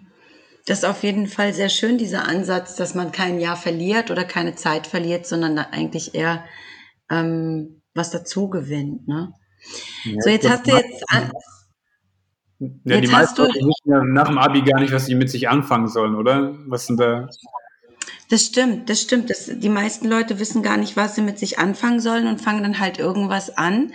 Das 0.65 0.79
ist 0.79 0.85
auf 0.85 1.03
jeden 1.03 1.27
Fall 1.27 1.53
sehr 1.53 1.69
schön, 1.69 1.97
dieser 1.97 2.27
Ansatz, 2.27 2.75
dass 2.75 2.93
man 2.93 3.13
kein 3.13 3.39
Jahr 3.39 3.55
verliert 3.55 4.11
oder 4.11 4.25
keine 4.25 4.55
Zeit 4.55 4.85
verliert, 4.85 5.25
sondern 5.25 5.57
eigentlich 5.57 6.13
eher 6.13 6.43
ähm, 7.09 7.81
was 7.93 8.11
dazu 8.11 8.49
gewinnt. 8.49 9.07
Ne? 9.07 9.31
Ja, 10.03 10.21
so, 10.21 10.29
jetzt 10.29 10.49
hast 10.49 10.67
du 10.67 10.75
jetzt. 10.75 11.03
An, 11.07 11.31
ja, 12.59 12.95
jetzt 12.95 13.07
die 13.07 13.11
meisten 13.11 13.41
Leute 13.41 13.59
wissen 13.59 13.91
ja 13.91 14.03
nach 14.03 14.27
dem 14.27 14.37
Abi 14.37 14.61
gar 14.61 14.81
nicht, 14.81 14.91
was 14.91 15.05
sie 15.05 15.15
mit 15.15 15.29
sich 15.29 15.47
anfangen 15.47 15.87
sollen, 15.87 16.15
oder? 16.15 16.57
Was 16.67 16.87
sind 16.87 16.99
da. 16.99 17.29
Das 18.29 18.43
stimmt, 18.43 18.89
das 18.89 19.01
stimmt. 19.01 19.29
Das, 19.29 19.49
die 19.53 19.69
meisten 19.69 20.07
Leute 20.07 20.37
wissen 20.39 20.63
gar 20.63 20.75
nicht, 20.75 20.97
was 20.97 21.15
sie 21.15 21.21
mit 21.21 21.39
sich 21.39 21.59
anfangen 21.59 22.01
sollen 22.01 22.27
und 22.27 22.41
fangen 22.41 22.63
dann 22.63 22.79
halt 22.79 22.99
irgendwas 22.99 23.55
an. 23.55 23.93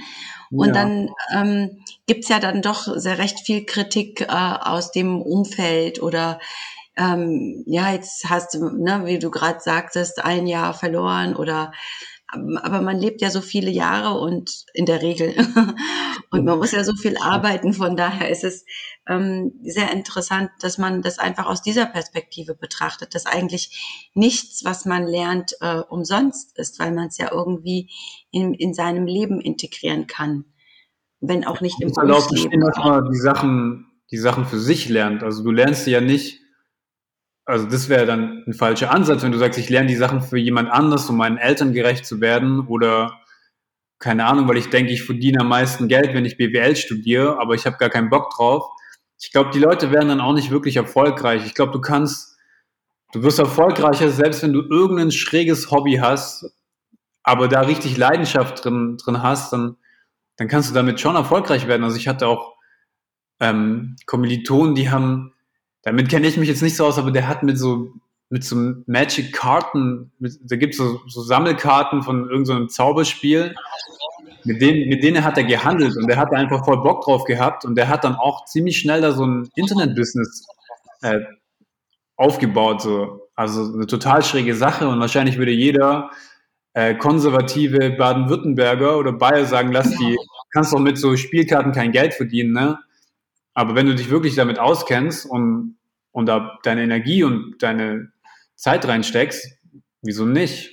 Und 0.50 0.68
ja. 0.68 0.72
dann 0.72 1.10
ähm, 1.34 1.84
gibt 2.12 2.28
ja 2.28 2.40
dann 2.40 2.60
doch 2.60 2.88
sehr 2.96 3.16
recht 3.16 3.40
viel 3.40 3.64
Kritik 3.64 4.20
äh, 4.20 4.26
aus 4.28 4.92
dem 4.92 5.22
Umfeld 5.22 6.02
oder 6.02 6.40
ähm, 6.94 7.64
ja, 7.66 7.90
jetzt 7.90 8.28
hast 8.28 8.52
du, 8.52 8.68
ne, 8.68 9.06
wie 9.06 9.18
du 9.18 9.30
gerade 9.30 9.60
sagtest, 9.60 10.22
ein 10.22 10.46
Jahr 10.46 10.74
verloren 10.74 11.34
oder 11.34 11.72
aber 12.62 12.80
man 12.80 12.98
lebt 12.98 13.20
ja 13.20 13.30
so 13.30 13.40
viele 13.40 13.70
Jahre 13.70 14.18
und 14.18 14.64
in 14.72 14.86
der 14.86 15.00
Regel 15.02 15.34
und 16.30 16.44
man 16.44 16.58
muss 16.58 16.72
ja 16.72 16.82
so 16.82 16.94
viel 16.94 17.16
arbeiten. 17.18 17.74
Von 17.74 17.94
daher 17.94 18.30
ist 18.30 18.44
es 18.44 18.64
ähm, 19.06 19.52
sehr 19.62 19.90
interessant, 19.90 20.50
dass 20.60 20.78
man 20.78 21.02
das 21.02 21.18
einfach 21.18 21.46
aus 21.46 21.60
dieser 21.60 21.84
Perspektive 21.84 22.54
betrachtet, 22.54 23.14
dass 23.14 23.26
eigentlich 23.26 24.10
nichts, 24.14 24.64
was 24.64 24.86
man 24.86 25.06
lernt, 25.06 25.54
äh, 25.60 25.80
umsonst 25.80 26.58
ist, 26.58 26.78
weil 26.78 26.92
man 26.92 27.08
es 27.08 27.18
ja 27.18 27.30
irgendwie 27.30 27.90
in, 28.30 28.54
in 28.54 28.72
seinem 28.72 29.06
Leben 29.06 29.40
integrieren 29.40 30.06
kann, 30.06 30.46
wenn 31.22 31.46
auch 31.46 31.62
nicht 31.62 31.80
im 31.80 31.92
halt 31.96 32.08
Berufsleben. 32.08 32.60
Dass 32.60 32.76
man 32.76 33.10
die 33.10 33.18
Sachen, 33.18 33.86
die 34.10 34.18
Sachen 34.18 34.44
für 34.44 34.58
sich 34.58 34.90
lernt. 34.90 35.22
Also 35.22 35.42
du 35.42 35.50
lernst 35.50 35.84
sie 35.84 35.92
ja 35.92 36.02
nicht 36.02 36.42
also 37.44 37.66
das 37.66 37.88
wäre 37.88 38.06
dann 38.06 38.44
ein 38.46 38.52
falscher 38.52 38.92
Ansatz, 38.92 39.22
wenn 39.22 39.32
du 39.32 39.38
sagst, 39.38 39.58
ich 39.58 39.68
lerne 39.68 39.88
die 39.88 39.96
Sachen 39.96 40.22
für 40.22 40.38
jemand 40.38 40.70
anders, 40.70 41.08
um 41.10 41.16
meinen 41.16 41.38
Eltern 41.38 41.72
gerecht 41.72 42.06
zu 42.06 42.20
werden 42.20 42.66
oder 42.68 43.18
keine 43.98 44.26
Ahnung, 44.26 44.48
weil 44.48 44.56
ich 44.56 44.70
denke, 44.70 44.92
ich 44.92 45.04
verdiene 45.04 45.40
am 45.40 45.48
meisten 45.48 45.88
Geld, 45.88 46.14
wenn 46.14 46.24
ich 46.24 46.36
BWL 46.36 46.76
studiere, 46.76 47.38
aber 47.38 47.54
ich 47.54 47.66
habe 47.66 47.76
gar 47.78 47.90
keinen 47.90 48.10
Bock 48.10 48.30
drauf. 48.30 48.64
Ich 49.20 49.30
glaube, 49.30 49.50
die 49.50 49.60
Leute 49.60 49.92
werden 49.92 50.08
dann 50.08 50.20
auch 50.20 50.32
nicht 50.32 50.50
wirklich 50.50 50.76
erfolgreich. 50.76 51.46
Ich 51.46 51.54
glaube, 51.54 51.72
du 51.72 51.80
kannst, 51.80 52.36
du 53.12 53.22
wirst 53.22 53.38
erfolgreicher, 53.38 54.10
selbst 54.10 54.42
wenn 54.42 54.52
du 54.52 54.62
irgendein 54.62 55.12
schräges 55.12 55.70
Hobby 55.70 55.96
hast, 55.96 56.52
aber 57.22 57.46
da 57.46 57.60
richtig 57.60 57.96
Leidenschaft 57.96 58.64
drin, 58.64 58.96
drin 58.96 59.22
hast, 59.22 59.52
dann, 59.52 59.76
dann 60.42 60.48
kannst 60.48 60.68
du 60.68 60.74
damit 60.74 60.98
schon 60.98 61.14
erfolgreich 61.14 61.68
werden. 61.68 61.84
Also 61.84 61.96
ich 61.96 62.08
hatte 62.08 62.26
auch 62.26 62.56
ähm, 63.38 63.94
Kommilitonen, 64.06 64.74
die 64.74 64.90
haben 64.90 65.34
damit 65.84 66.08
kenne 66.08 66.26
ich 66.26 66.36
mich 66.36 66.48
jetzt 66.48 66.62
nicht 66.62 66.76
so 66.76 66.84
aus, 66.84 66.98
aber 66.98 67.12
der 67.12 67.28
hat 67.28 67.44
mit 67.44 67.56
so 67.58 67.92
mit 68.28 68.42
so 68.42 68.56
Magic 68.86 69.32
Karten, 69.32 70.10
mit, 70.18 70.32
da 70.42 70.56
gibt 70.56 70.72
es 70.72 70.78
so, 70.78 71.00
so, 71.06 71.22
Sammelkarten 71.22 72.02
von 72.02 72.28
irgendeinem 72.28 72.68
so 72.68 72.74
Zauberspiel. 72.74 73.54
mit 74.44 74.60
denen, 74.60 74.88
mit 74.88 75.04
denen 75.04 75.22
hat 75.22 75.36
er 75.36 75.44
gehandelt 75.44 75.96
und 75.96 76.08
der 76.08 76.16
hat 76.16 76.32
einfach 76.32 76.64
voll 76.64 76.82
Bock 76.82 77.04
drauf 77.04 77.22
gehabt 77.24 77.64
und 77.64 77.76
der 77.76 77.88
hat 77.88 78.02
dann 78.02 78.16
auch 78.16 78.46
ziemlich 78.46 78.78
schnell 78.78 79.00
da 79.00 79.12
so 79.12 79.24
ein 79.24 79.48
Internet-Business 79.54 80.46
äh, 81.02 81.20
aufgebaut. 82.16 82.82
So. 82.82 83.28
Also 83.36 83.72
eine 83.74 83.86
total 83.86 84.24
schräge 84.24 84.56
Sache 84.56 84.88
und 84.88 84.98
wahrscheinlich 84.98 85.38
würde 85.38 85.52
jeder 85.52 86.10
äh, 86.74 86.94
konservative 86.94 87.90
Baden-Württemberger 87.90 88.96
oder 88.96 89.12
Bayer 89.12 89.44
sagen, 89.44 89.72
lass 89.72 89.90
die, 89.90 90.16
kannst 90.52 90.72
doch 90.72 90.78
mit 90.78 90.98
so 90.98 91.16
Spielkarten 91.16 91.72
kein 91.72 91.92
Geld 91.92 92.14
verdienen, 92.14 92.52
ne? 92.52 92.78
Aber 93.54 93.74
wenn 93.74 93.86
du 93.86 93.94
dich 93.94 94.08
wirklich 94.10 94.34
damit 94.34 94.58
auskennst 94.58 95.26
und, 95.26 95.76
und 96.12 96.26
da 96.26 96.58
deine 96.62 96.82
Energie 96.82 97.22
und 97.24 97.56
deine 97.60 98.12
Zeit 98.54 98.86
reinsteckst, 98.86 99.58
wieso 100.00 100.24
nicht? 100.24 100.70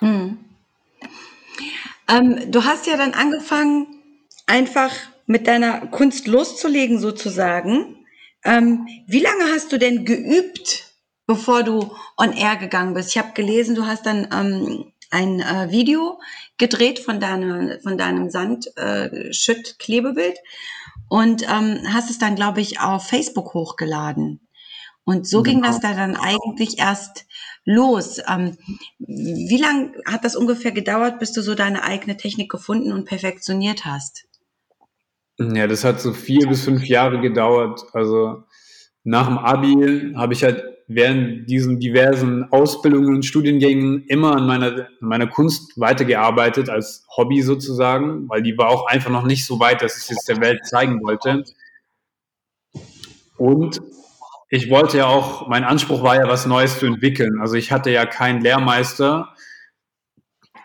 Hm. 0.00 0.38
Ähm, 2.08 2.50
du 2.50 2.64
hast 2.64 2.86
ja 2.86 2.96
dann 2.96 3.12
angefangen, 3.12 3.86
einfach 4.46 4.90
mit 5.26 5.46
deiner 5.46 5.86
Kunst 5.86 6.26
loszulegen, 6.26 6.98
sozusagen. 6.98 8.06
Ähm, 8.44 8.86
wie 9.06 9.20
lange 9.20 9.44
hast 9.54 9.72
du 9.72 9.78
denn 9.78 10.04
geübt, 10.04 10.94
bevor 11.26 11.62
du 11.62 11.94
on 12.16 12.32
air 12.32 12.56
gegangen 12.56 12.94
bist? 12.94 13.10
Ich 13.10 13.18
habe 13.18 13.32
gelesen, 13.34 13.74
du 13.74 13.86
hast 13.86 14.04
dann 14.04 14.28
ähm, 14.32 14.92
ein 15.14 15.40
äh, 15.40 15.70
Video 15.70 16.20
gedreht 16.58 16.98
von, 16.98 17.20
deiner, 17.20 17.78
von 17.80 17.96
deinem 17.96 18.28
Sandschütt-Klebebild 18.30 20.36
äh, 20.36 20.40
und 21.08 21.44
ähm, 21.44 21.78
hast 21.92 22.10
es 22.10 22.18
dann, 22.18 22.34
glaube 22.34 22.60
ich, 22.60 22.80
auf 22.80 23.06
Facebook 23.06 23.54
hochgeladen. 23.54 24.40
Und 25.04 25.28
so 25.28 25.42
genau. 25.42 25.54
ging 25.54 25.62
das 25.62 25.80
da 25.80 25.94
dann 25.94 26.16
eigentlich 26.16 26.78
erst 26.78 27.26
los. 27.64 28.20
Ähm, 28.28 28.56
wie 28.98 29.58
lange 29.58 29.92
hat 30.06 30.24
das 30.24 30.34
ungefähr 30.34 30.72
gedauert, 30.72 31.20
bis 31.20 31.32
du 31.32 31.42
so 31.42 31.54
deine 31.54 31.84
eigene 31.84 32.16
Technik 32.16 32.50
gefunden 32.50 32.92
und 32.92 33.04
perfektioniert 33.04 33.84
hast? 33.84 34.24
Ja, 35.38 35.66
das 35.66 35.84
hat 35.84 36.00
so 36.00 36.12
vier 36.12 36.48
bis 36.48 36.64
fünf 36.64 36.86
Jahre 36.86 37.20
gedauert. 37.20 37.84
Also 37.92 38.44
nach 39.02 39.26
dem 39.26 39.38
Abi 39.38 40.14
habe 40.16 40.32
ich 40.32 40.42
halt 40.42 40.73
während 40.86 41.48
diesen 41.48 41.80
diversen 41.80 42.52
Ausbildungen 42.52 43.14
und 43.14 43.24
Studiengängen 43.24 44.04
immer 44.06 44.36
an 44.36 44.46
meiner, 44.46 44.88
an 45.00 45.08
meiner 45.08 45.26
Kunst 45.26 45.78
weitergearbeitet, 45.80 46.68
als 46.68 47.06
Hobby 47.16 47.42
sozusagen, 47.42 48.28
weil 48.28 48.42
die 48.42 48.56
war 48.58 48.68
auch 48.68 48.86
einfach 48.86 49.10
noch 49.10 49.24
nicht 49.24 49.46
so 49.46 49.58
weit, 49.60 49.82
dass 49.82 49.96
ich 49.96 50.10
es 50.10 50.24
der 50.24 50.40
Welt 50.40 50.66
zeigen 50.66 51.02
wollte. 51.02 51.44
Und 53.36 53.80
ich 54.50 54.70
wollte 54.70 54.98
ja 54.98 55.06
auch, 55.06 55.48
mein 55.48 55.64
Anspruch 55.64 56.02
war 56.02 56.16
ja, 56.16 56.28
was 56.28 56.46
Neues 56.46 56.78
zu 56.78 56.86
entwickeln. 56.86 57.40
Also 57.40 57.54
ich 57.54 57.72
hatte 57.72 57.90
ja 57.90 58.06
keinen 58.06 58.40
Lehrmeister, 58.40 59.34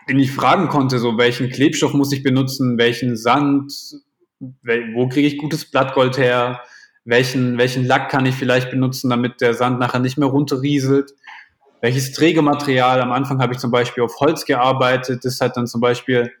den 0.08 0.18
ich 0.18 0.32
fragen 0.32 0.68
konnte, 0.68 0.98
so 0.98 1.18
welchen 1.18 1.50
Klebstoff 1.50 1.94
muss 1.94 2.12
ich 2.12 2.22
benutzen, 2.22 2.78
welchen 2.78 3.16
Sand, 3.16 3.72
wo 4.38 5.08
kriege 5.08 5.26
ich 5.26 5.38
gutes 5.38 5.70
Blattgold 5.70 6.18
her, 6.18 6.60
welchen, 7.10 7.58
welchen 7.58 7.84
Lack 7.84 8.08
kann 8.08 8.24
ich 8.24 8.36
vielleicht 8.36 8.70
benutzen, 8.70 9.10
damit 9.10 9.40
der 9.40 9.52
Sand 9.54 9.80
nachher 9.80 9.98
nicht 9.98 10.16
mehr 10.16 10.28
runterrieselt, 10.28 11.12
welches 11.80 12.12
Trägermaterial. 12.12 13.02
Am 13.02 13.12
Anfang 13.12 13.40
habe 13.42 13.52
ich 13.52 13.58
zum 13.58 13.70
Beispiel 13.70 14.04
auf 14.04 14.20
Holz 14.20 14.44
gearbeitet, 14.44 15.24
das 15.24 15.40
hat 15.40 15.56
dann 15.56 15.66
zum 15.66 15.80
Beispiel 15.80 16.32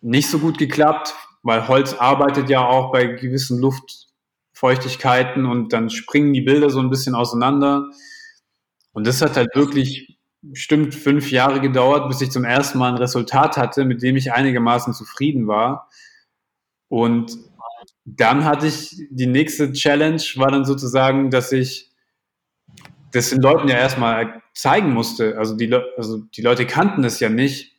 nicht 0.00 0.28
so 0.28 0.38
gut 0.38 0.58
geklappt, 0.58 1.14
weil 1.42 1.68
Holz 1.68 1.94
arbeitet 1.94 2.48
ja 2.48 2.66
auch 2.66 2.92
bei 2.92 3.04
gewissen 3.06 3.60
Luftfeuchtigkeiten 3.60 5.46
und 5.46 5.72
dann 5.72 5.90
springen 5.90 6.32
die 6.32 6.40
Bilder 6.40 6.70
so 6.70 6.80
ein 6.80 6.90
bisschen 6.90 7.14
auseinander. 7.14 7.84
Und 8.92 9.06
das 9.06 9.22
hat 9.22 9.36
halt 9.36 9.54
wirklich 9.54 10.18
bestimmt 10.40 10.94
fünf 10.94 11.30
Jahre 11.30 11.60
gedauert, 11.60 12.08
bis 12.08 12.20
ich 12.20 12.30
zum 12.30 12.44
ersten 12.44 12.78
Mal 12.78 12.88
ein 12.88 12.98
Resultat 12.98 13.56
hatte, 13.56 13.84
mit 13.84 14.02
dem 14.02 14.16
ich 14.16 14.32
einigermaßen 14.32 14.92
zufrieden 14.92 15.46
war. 15.46 15.88
Und 16.88 17.38
dann 18.04 18.44
hatte 18.44 18.66
ich 18.66 18.96
die 19.10 19.26
nächste 19.26 19.72
Challenge, 19.72 20.22
war 20.36 20.50
dann 20.50 20.64
sozusagen, 20.64 21.30
dass 21.30 21.52
ich 21.52 21.90
das 23.12 23.30
den 23.30 23.40
Leuten 23.40 23.68
ja 23.68 23.76
erstmal 23.76 24.42
zeigen 24.54 24.92
musste. 24.92 25.38
Also 25.38 25.56
die, 25.56 25.72
also 25.96 26.18
die 26.18 26.42
Leute 26.42 26.66
kannten 26.66 27.04
es 27.04 27.20
ja 27.20 27.28
nicht. 27.28 27.72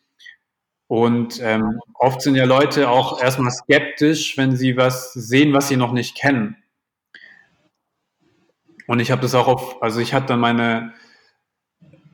Und 0.88 1.40
ähm, 1.42 1.80
oft 1.96 2.22
sind 2.22 2.36
ja 2.36 2.46
Leute 2.46 2.90
auch 2.90 3.22
erstmal 3.22 3.52
skeptisch, 3.52 4.38
wenn 4.38 4.56
sie 4.56 4.78
was 4.78 5.14
sehen, 5.14 5.54
was 5.54 5.68
sie 5.68 5.78
noch 5.78 5.92
nicht 5.92 6.16
kennen. 6.16 6.58
Und 8.88 9.00
ich 9.00 9.12
habe 9.12 9.22
das 9.22 9.34
auch 9.34 9.48
auf, 9.48 9.82
also 9.82 10.00
ich 10.00 10.14
hatte 10.14 10.28
dann 10.28 10.40
meine 10.40 10.94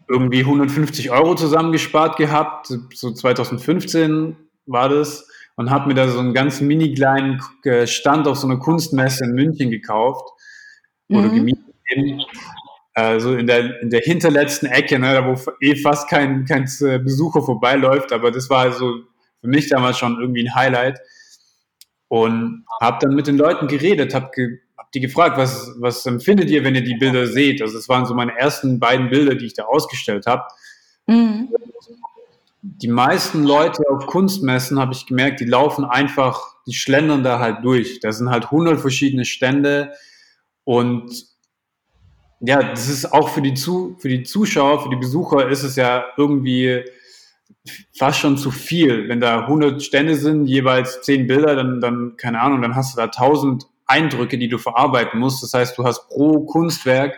irgendwie 0.08 0.40
150 0.40 1.12
Euro 1.12 1.36
zusammengespart 1.36 2.18
gehabt, 2.18 2.74
so 2.94 3.12
2015 3.12 4.36
war 4.66 4.90
das 4.90 5.29
und 5.60 5.72
habe 5.72 5.90
mir 5.90 5.94
da 5.94 6.08
so 6.08 6.20
einen 6.20 6.34
ganz 6.34 6.62
mini 6.62 6.94
kleinen 6.94 7.42
äh, 7.66 7.86
Stand 7.86 8.30
auf 8.30 8.38
so 8.38 8.48
einer 8.48 8.60
Kunstmesse 8.60 9.26
in 9.26 9.34
München 9.34 9.70
gekauft 9.70 10.26
oder 11.10 11.24
mhm. 11.24 11.36
gemietet. 11.36 12.26
Also 12.94 13.36
in 13.36 13.46
der, 13.46 13.82
in 13.82 13.90
der 13.90 14.00
hinterletzten 14.00 14.70
Ecke, 14.70 14.98
ne, 15.00 15.14
da 15.14 15.28
wo 15.28 15.38
eh 15.60 15.76
fast 15.76 16.10
kein, 16.10 16.46
kein 16.46 16.64
äh, 16.64 17.00
Besucher 17.00 17.42
vorbeiläuft, 17.42 18.14
aber 18.14 18.32
das 18.32 18.50
war 18.50 18.60
also 18.60 19.00
für 19.42 19.48
mich 19.48 19.68
damals 19.68 19.98
schon 19.98 20.18
irgendwie 20.22 20.48
ein 20.48 20.56
Highlight. 20.56 20.98
Und 22.08 22.64
habe 22.80 23.00
dann 23.02 23.14
mit 23.14 23.28
den 23.28 23.38
Leuten 23.38 23.68
geredet, 23.68 24.14
habe 24.14 24.32
ge, 24.34 24.60
hab 24.78 24.94
die 24.94 25.02
gefragt, 25.02 25.38
was, 25.38 25.74
was 25.80 26.06
empfindet 26.06 26.50
ihr, 26.50 26.64
wenn 26.64 26.76
ihr 26.76 26.86
die 26.86 26.96
Bilder 26.96 27.28
seht? 27.28 27.62
Also 27.62 27.76
das 27.76 27.90
waren 27.90 28.06
so 28.06 28.14
meine 28.14 28.38
ersten 28.38 28.80
beiden 28.80 29.10
Bilder, 29.10 29.36
die 29.36 29.48
ich 29.48 29.56
da 29.56 29.66
ausgestellt 29.66 30.26
habe. 30.26 30.44
Mhm 31.06 31.50
die 32.62 32.88
meisten 32.88 33.44
Leute 33.44 33.84
auf 33.90 34.06
Kunstmessen, 34.06 34.80
habe 34.80 34.94
ich 34.94 35.06
gemerkt, 35.06 35.40
die 35.40 35.46
laufen 35.46 35.86
einfach, 35.86 36.56
die 36.68 36.74
schlendern 36.74 37.24
da 37.24 37.40
halt 37.40 37.64
durch. 37.64 38.00
Da 38.00 38.12
sind 38.12 38.30
halt 38.30 38.46
100 38.46 38.80
verschiedene 38.80 39.26
Stände 39.26 39.94
und 40.64 41.28
ja, 42.42 42.64
das 42.64 42.88
ist 42.88 43.12
auch 43.12 43.30
für 43.30 43.42
die, 43.42 43.54
Zu 43.54 43.98
für 44.00 44.10
die 44.10 44.24
Zuschauer, 44.24 44.84
für 44.84 44.90
die 44.90 44.96
Besucher 44.96 45.50
ist 45.50 45.64
es 45.64 45.76
ja 45.76 46.06
irgendwie 46.18 46.86
fast 47.98 48.20
schon 48.20 48.38
zu 48.38 48.52
viel. 48.52 49.10
Wenn 49.10 49.20
da 49.20 49.42
100 49.42 49.82
Stände 49.84 50.16
sind, 50.16 50.46
jeweils 50.46 51.02
10 51.02 51.28
Bilder, 51.28 51.56
dann, 51.56 51.82
dann, 51.82 52.16
keine 52.18 52.40
Ahnung, 52.40 52.62
dann 52.62 52.76
hast 52.76 52.94
du 52.94 52.98
da 52.98 53.06
1000 53.06 53.66
Eindrücke, 53.86 54.38
die 54.38 54.48
du 54.48 54.58
verarbeiten 54.58 55.20
musst. 55.20 55.44
Das 55.44 55.54
heißt, 55.54 55.78
du 55.78 55.84
hast 55.84 56.08
pro 56.08 56.46
Kunstwerk 56.46 57.16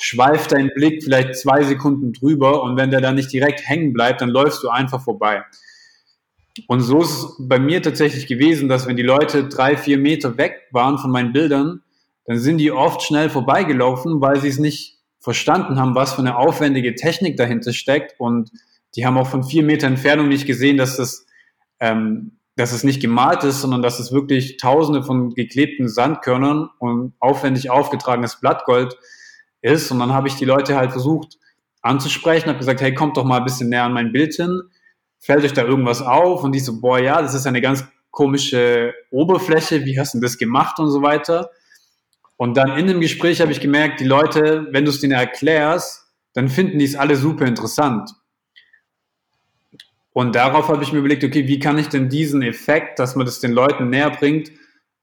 schweift 0.00 0.52
dein 0.52 0.70
Blick 0.74 1.04
vielleicht 1.04 1.36
zwei 1.36 1.62
Sekunden 1.62 2.12
drüber 2.12 2.62
und 2.62 2.76
wenn 2.76 2.90
der 2.90 3.00
dann 3.00 3.14
nicht 3.14 3.32
direkt 3.32 3.68
hängen 3.68 3.92
bleibt, 3.92 4.22
dann 4.22 4.30
läufst 4.30 4.62
du 4.62 4.68
einfach 4.70 5.02
vorbei. 5.02 5.44
Und 6.66 6.80
so 6.80 7.02
ist 7.02 7.10
es 7.10 7.36
bei 7.38 7.58
mir 7.58 7.82
tatsächlich 7.82 8.26
gewesen, 8.26 8.68
dass 8.68 8.86
wenn 8.86 8.96
die 8.96 9.02
Leute 9.02 9.48
drei, 9.48 9.76
vier 9.76 9.98
Meter 9.98 10.36
weg 10.36 10.62
waren 10.72 10.98
von 10.98 11.10
meinen 11.10 11.32
Bildern, 11.32 11.82
dann 12.24 12.38
sind 12.38 12.58
die 12.58 12.72
oft 12.72 13.02
schnell 13.02 13.30
vorbeigelaufen, 13.30 14.20
weil 14.20 14.40
sie 14.40 14.48
es 14.48 14.58
nicht 14.58 14.98
verstanden 15.20 15.78
haben, 15.78 15.94
was 15.94 16.14
für 16.14 16.20
eine 16.20 16.36
aufwendige 16.36 16.94
Technik 16.94 17.36
dahinter 17.36 17.72
steckt. 17.72 18.18
Und 18.18 18.50
die 18.96 19.04
haben 19.04 19.18
auch 19.18 19.28
von 19.28 19.44
vier 19.44 19.62
Meter 19.62 19.86
Entfernung 19.86 20.28
nicht 20.28 20.46
gesehen, 20.46 20.76
dass 20.76 20.96
das, 20.96 21.26
ähm, 21.78 22.38
dass 22.56 22.72
es 22.72 22.84
nicht 22.84 23.00
gemalt 23.00 23.44
ist, 23.44 23.60
sondern 23.60 23.82
dass 23.82 24.00
es 24.00 24.12
wirklich 24.12 24.56
Tausende 24.56 25.02
von 25.02 25.34
geklebten 25.34 25.88
Sandkörnern 25.88 26.70
und 26.78 27.12
aufwendig 27.20 27.70
aufgetragenes 27.70 28.40
Blattgold 28.40 28.96
ist. 29.62 29.90
Und 29.90 29.98
dann 29.98 30.12
habe 30.12 30.28
ich 30.28 30.34
die 30.34 30.44
Leute 30.44 30.76
halt 30.76 30.92
versucht 30.92 31.38
anzusprechen, 31.82 32.48
habe 32.48 32.58
gesagt, 32.58 32.80
hey, 32.80 32.94
kommt 32.94 33.16
doch 33.16 33.24
mal 33.24 33.38
ein 33.38 33.44
bisschen 33.44 33.68
näher 33.68 33.84
an 33.84 33.92
mein 33.92 34.12
Bild 34.12 34.34
hin. 34.34 34.62
Fällt 35.18 35.44
euch 35.44 35.52
da 35.52 35.62
irgendwas 35.62 36.02
auf? 36.02 36.44
Und 36.44 36.52
die 36.52 36.60
so, 36.60 36.80
boah, 36.80 36.98
ja, 36.98 37.20
das 37.20 37.34
ist 37.34 37.46
eine 37.46 37.60
ganz 37.60 37.84
komische 38.10 38.94
Oberfläche, 39.10 39.84
wie 39.84 39.98
hast 39.98 40.14
du 40.14 40.20
das 40.20 40.38
gemacht 40.38 40.78
und 40.78 40.90
so 40.90 41.02
weiter. 41.02 41.50
Und 42.36 42.56
dann 42.56 42.76
in 42.78 42.86
dem 42.86 43.00
Gespräch 43.00 43.40
habe 43.40 43.52
ich 43.52 43.60
gemerkt, 43.60 44.00
die 44.00 44.04
Leute, 44.04 44.68
wenn 44.70 44.84
du 44.84 44.90
es 44.90 45.00
denen 45.00 45.12
erklärst, 45.12 46.06
dann 46.32 46.48
finden 46.48 46.78
die 46.78 46.84
es 46.84 46.96
alle 46.96 47.16
super 47.16 47.46
interessant. 47.46 48.10
Und 50.12 50.34
darauf 50.34 50.68
habe 50.68 50.82
ich 50.82 50.92
mir 50.92 50.98
überlegt, 50.98 51.22
okay, 51.22 51.46
wie 51.46 51.58
kann 51.58 51.78
ich 51.78 51.88
denn 51.88 52.08
diesen 52.08 52.42
Effekt, 52.42 52.98
dass 52.98 53.14
man 53.14 53.26
das 53.26 53.40
den 53.40 53.52
Leuten 53.52 53.90
näher 53.90 54.10
bringt, 54.10 54.50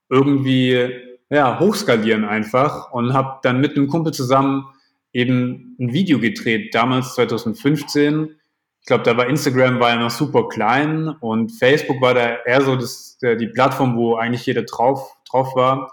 irgendwie 0.09 1.06
ja, 1.29 1.59
hochskalieren 1.59 2.25
einfach 2.25 2.91
und 2.91 3.13
habe 3.13 3.39
dann 3.43 3.59
mit 3.59 3.75
einem 3.75 3.87
Kumpel 3.87 4.13
zusammen 4.13 4.67
eben 5.13 5.75
ein 5.79 5.93
Video 5.93 6.19
gedreht, 6.19 6.73
damals 6.73 7.15
2015. 7.15 8.35
Ich 8.79 8.85
glaube, 8.85 9.03
da 9.03 9.17
war 9.17 9.27
Instagram 9.27 9.79
war 9.79 9.89
ja 9.89 9.97
noch 9.97 10.11
super 10.11 10.47
klein 10.47 11.09
und 11.19 11.51
Facebook 11.51 12.01
war 12.01 12.13
da 12.13 12.37
eher 12.45 12.61
so 12.61 12.75
das, 12.75 13.17
der, 13.21 13.35
die 13.35 13.47
Plattform, 13.47 13.97
wo 13.97 14.15
eigentlich 14.15 14.45
jeder 14.45 14.63
drauf, 14.63 15.17
drauf 15.29 15.55
war. 15.55 15.91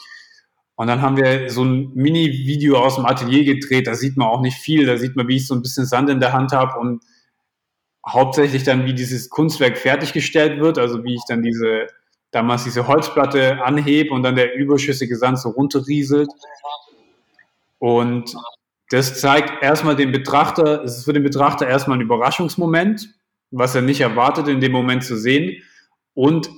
Und 0.77 0.89
dann 0.89 1.03
haben 1.03 1.17
wir 1.17 1.51
so 1.51 1.65
ein 1.65 1.93
Mini-Video 1.95 2.79
aus 2.79 2.97
dem 2.97 3.07
Atelier 3.07 3.45
gedreht. 3.45 3.87
Da 3.87 3.95
sieht 3.95 4.17
man 4.17 4.29
auch 4.29 4.41
nicht 4.41 4.59
viel. 4.59 4.87
Da 4.87 4.97
sieht 4.97 5.17
man, 5.17 5.29
wie 5.29 5.37
ich 5.37 5.47
so 5.47 5.55
ein 5.55 5.63
bisschen 5.63 5.87
Sand 5.87 6.11
in 6.11 6.21
der 6.21 6.33
Hand 6.33 6.53
habe 6.53 6.79
und 6.79 7.03
hauptsächlich 8.07 8.65
dann, 8.65 8.85
wie 8.85 8.95
dieses 8.95 9.31
Kunstwerk 9.31 9.79
fertiggestellt 9.79 10.61
wird. 10.61 10.79
Also 10.79 11.05
wie 11.05 11.15
ich 11.15 11.23
dann 11.29 11.43
diese 11.43 11.87
damals 12.35 12.65
diese 12.65 12.87
Holzplatte 12.87 13.63
anhebe 13.63 14.13
und 14.13 14.23
dann 14.23 14.37
der 14.37 14.55
überschüssige 14.57 15.17
Sand 15.17 15.39
so 15.39 15.51
runterrieselt. 15.51 16.29
Und 17.79 18.35
das 18.91 19.21
zeigt 19.21 19.63
erstmal 19.63 19.97
dem 19.97 20.13
Betrachter, 20.13 20.83
es 20.83 20.99
ist 20.99 21.05
für 21.05 21.13
den 21.13 21.23
Betrachter 21.23 21.67
erstmal 21.67 21.99
ein 21.99 22.03
Überraschungsmoment, 22.03 23.09
was 23.51 23.75
er 23.75 23.83
nicht 23.83 24.01
erwartet, 24.01 24.49
in 24.49 24.61
dem 24.61 24.73
Moment 24.73 25.05
zu 25.05 25.17
sehen. 25.17 25.63
und 26.15 26.51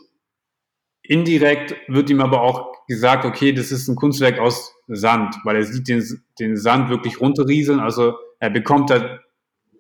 indirekt 1.09 1.77
wird 1.89 2.11
ihm 2.11 2.21
aber 2.21 2.43
auch 2.43 2.87
gesagt, 2.89 3.25
okay, 3.25 3.53
das 3.53 3.73
ist 3.73 3.89
ein 3.89 3.97
Kunstwerk 3.97 4.39
aus 4.39 4.75
Sand, 4.89 5.37
weil 5.45 5.57
er 5.57 5.65
sieht 5.65 5.89
den, 5.89 6.05
den 6.39 6.57
Sand 6.57 6.89
wirklich 6.89 7.21
runterrieseln. 7.21 7.81
Also 7.81 8.15
er 8.39 8.51
bekommt 8.51 8.91
da 8.91 9.21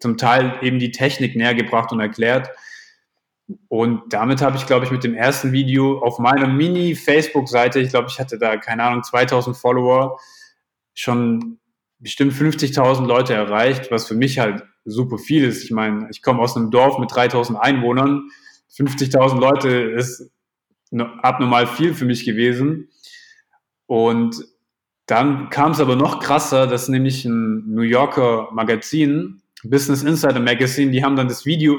zum 0.00 0.16
Teil 0.16 0.58
eben 0.62 0.78
die 0.78 0.90
Technik 0.90 1.36
näher 1.36 1.54
gebracht 1.54 1.92
und 1.92 2.00
erklärt. 2.00 2.48
Und 3.68 4.12
damit 4.12 4.42
habe 4.42 4.56
ich, 4.56 4.66
glaube 4.66 4.84
ich, 4.84 4.90
mit 4.90 5.04
dem 5.04 5.14
ersten 5.14 5.52
Video 5.52 6.00
auf 6.00 6.18
meiner 6.18 6.48
Mini-Facebook-Seite, 6.48 7.80
ich 7.80 7.90
glaube, 7.90 8.08
ich 8.10 8.18
hatte 8.18 8.38
da, 8.38 8.56
keine 8.56 8.82
Ahnung, 8.82 9.04
2000 9.04 9.56
Follower, 9.56 10.18
schon 10.94 11.58
bestimmt 11.98 12.32
50.000 12.32 13.06
Leute 13.06 13.34
erreicht, 13.34 13.90
was 13.90 14.06
für 14.06 14.14
mich 14.14 14.38
halt 14.38 14.64
super 14.84 15.18
viel 15.18 15.44
ist. 15.44 15.64
Ich 15.64 15.70
meine, 15.70 16.08
ich 16.10 16.22
komme 16.22 16.40
aus 16.40 16.56
einem 16.56 16.70
Dorf 16.70 16.98
mit 16.98 17.14
3000 17.14 17.58
Einwohnern. 17.58 18.30
50.000 18.76 19.38
Leute 19.38 19.68
ist 19.68 20.30
abnormal 21.22 21.66
viel 21.66 21.94
für 21.94 22.04
mich 22.04 22.24
gewesen. 22.24 22.88
Und 23.86 24.44
dann 25.06 25.50
kam 25.50 25.70
es 25.70 25.80
aber 25.80 25.96
noch 25.96 26.20
krasser, 26.20 26.66
dass 26.66 26.88
nämlich 26.88 27.24
ein 27.24 27.64
New 27.72 27.82
Yorker 27.82 28.48
Magazin, 28.52 29.42
Business 29.62 30.02
Insider 30.02 30.40
Magazine, 30.40 30.90
die 30.90 31.04
haben 31.04 31.16
dann 31.16 31.28
das 31.28 31.46
Video 31.46 31.76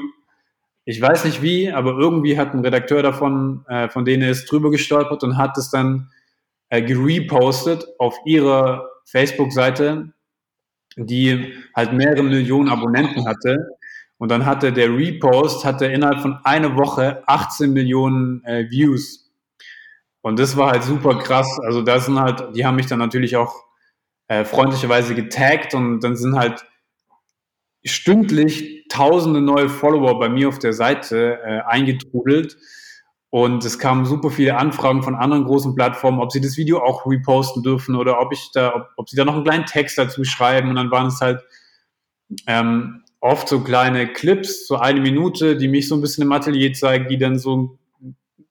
ich 0.88 1.02
weiß 1.02 1.26
nicht 1.26 1.42
wie, 1.42 1.70
aber 1.70 1.98
irgendwie 1.98 2.38
hat 2.38 2.54
ein 2.54 2.60
Redakteur 2.60 3.02
davon, 3.02 3.62
äh, 3.68 3.90
von 3.90 4.06
denen 4.06 4.22
ist 4.22 4.50
drüber 4.50 4.70
gestolpert 4.70 5.22
und 5.22 5.36
hat 5.36 5.58
es 5.58 5.68
dann 5.68 6.08
äh, 6.70 6.80
gerepostet 6.80 7.86
auf 7.98 8.16
ihrer 8.24 8.88
Facebook-Seite, 9.04 10.14
die 10.96 11.52
halt 11.76 11.92
mehrere 11.92 12.22
Millionen 12.22 12.70
Abonnenten 12.70 13.28
hatte. 13.28 13.68
Und 14.16 14.30
dann 14.30 14.46
hatte 14.46 14.72
der 14.72 14.88
Repost 14.88 15.62
hatte 15.66 15.84
innerhalb 15.84 16.20
von 16.20 16.38
einer 16.44 16.74
Woche 16.74 17.22
18 17.26 17.70
Millionen 17.70 18.42
äh, 18.44 18.70
Views. 18.70 19.30
Und 20.22 20.38
das 20.38 20.56
war 20.56 20.70
halt 20.70 20.84
super 20.84 21.18
krass. 21.18 21.60
Also 21.66 21.82
das 21.82 22.06
sind 22.06 22.18
halt, 22.18 22.56
die 22.56 22.64
haben 22.64 22.76
mich 22.76 22.86
dann 22.86 22.98
natürlich 22.98 23.36
auch 23.36 23.54
äh, 24.28 24.42
freundlicherweise 24.42 25.14
getaggt 25.14 25.74
und 25.74 26.00
dann 26.00 26.16
sind 26.16 26.34
halt 26.34 26.64
stündlich 27.84 28.77
tausende 28.88 29.40
neue 29.40 29.68
Follower 29.68 30.18
bei 30.18 30.28
mir 30.28 30.48
auf 30.48 30.58
der 30.58 30.72
Seite 30.72 31.38
äh, 31.44 31.60
eingetrudelt. 31.60 32.56
Und 33.30 33.64
es 33.64 33.78
kamen 33.78 34.06
super 34.06 34.30
viele 34.30 34.56
Anfragen 34.56 35.02
von 35.02 35.14
anderen 35.14 35.44
großen 35.44 35.74
Plattformen, 35.74 36.20
ob 36.20 36.32
sie 36.32 36.40
das 36.40 36.56
Video 36.56 36.78
auch 36.82 37.04
reposten 37.06 37.62
dürfen 37.62 37.94
oder 37.94 38.20
ob 38.20 38.32
ich 38.32 38.50
da, 38.54 38.74
ob, 38.74 38.88
ob 38.96 39.08
sie 39.10 39.16
da 39.16 39.24
noch 39.24 39.34
einen 39.34 39.44
kleinen 39.44 39.66
Text 39.66 39.98
dazu 39.98 40.24
schreiben. 40.24 40.70
Und 40.70 40.76
dann 40.76 40.90
waren 40.90 41.08
es 41.08 41.20
halt 41.20 41.42
ähm, 42.46 43.02
oft 43.20 43.48
so 43.48 43.60
kleine 43.60 44.12
Clips, 44.12 44.66
so 44.66 44.76
eine 44.76 45.00
Minute, 45.00 45.56
die 45.56 45.68
mich 45.68 45.88
so 45.88 45.94
ein 45.94 46.00
bisschen 46.00 46.24
im 46.24 46.32
Atelier 46.32 46.72
zeigen, 46.72 47.08
die 47.08 47.18
dann 47.18 47.38
so 47.38 47.78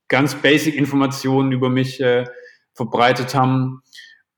ganz 0.07 0.35
basic 0.35 0.75
Informationen 0.75 1.51
über 1.51 1.69
mich 1.69 1.99
äh, 1.99 2.25
verbreitet 2.73 3.33
haben. 3.33 3.81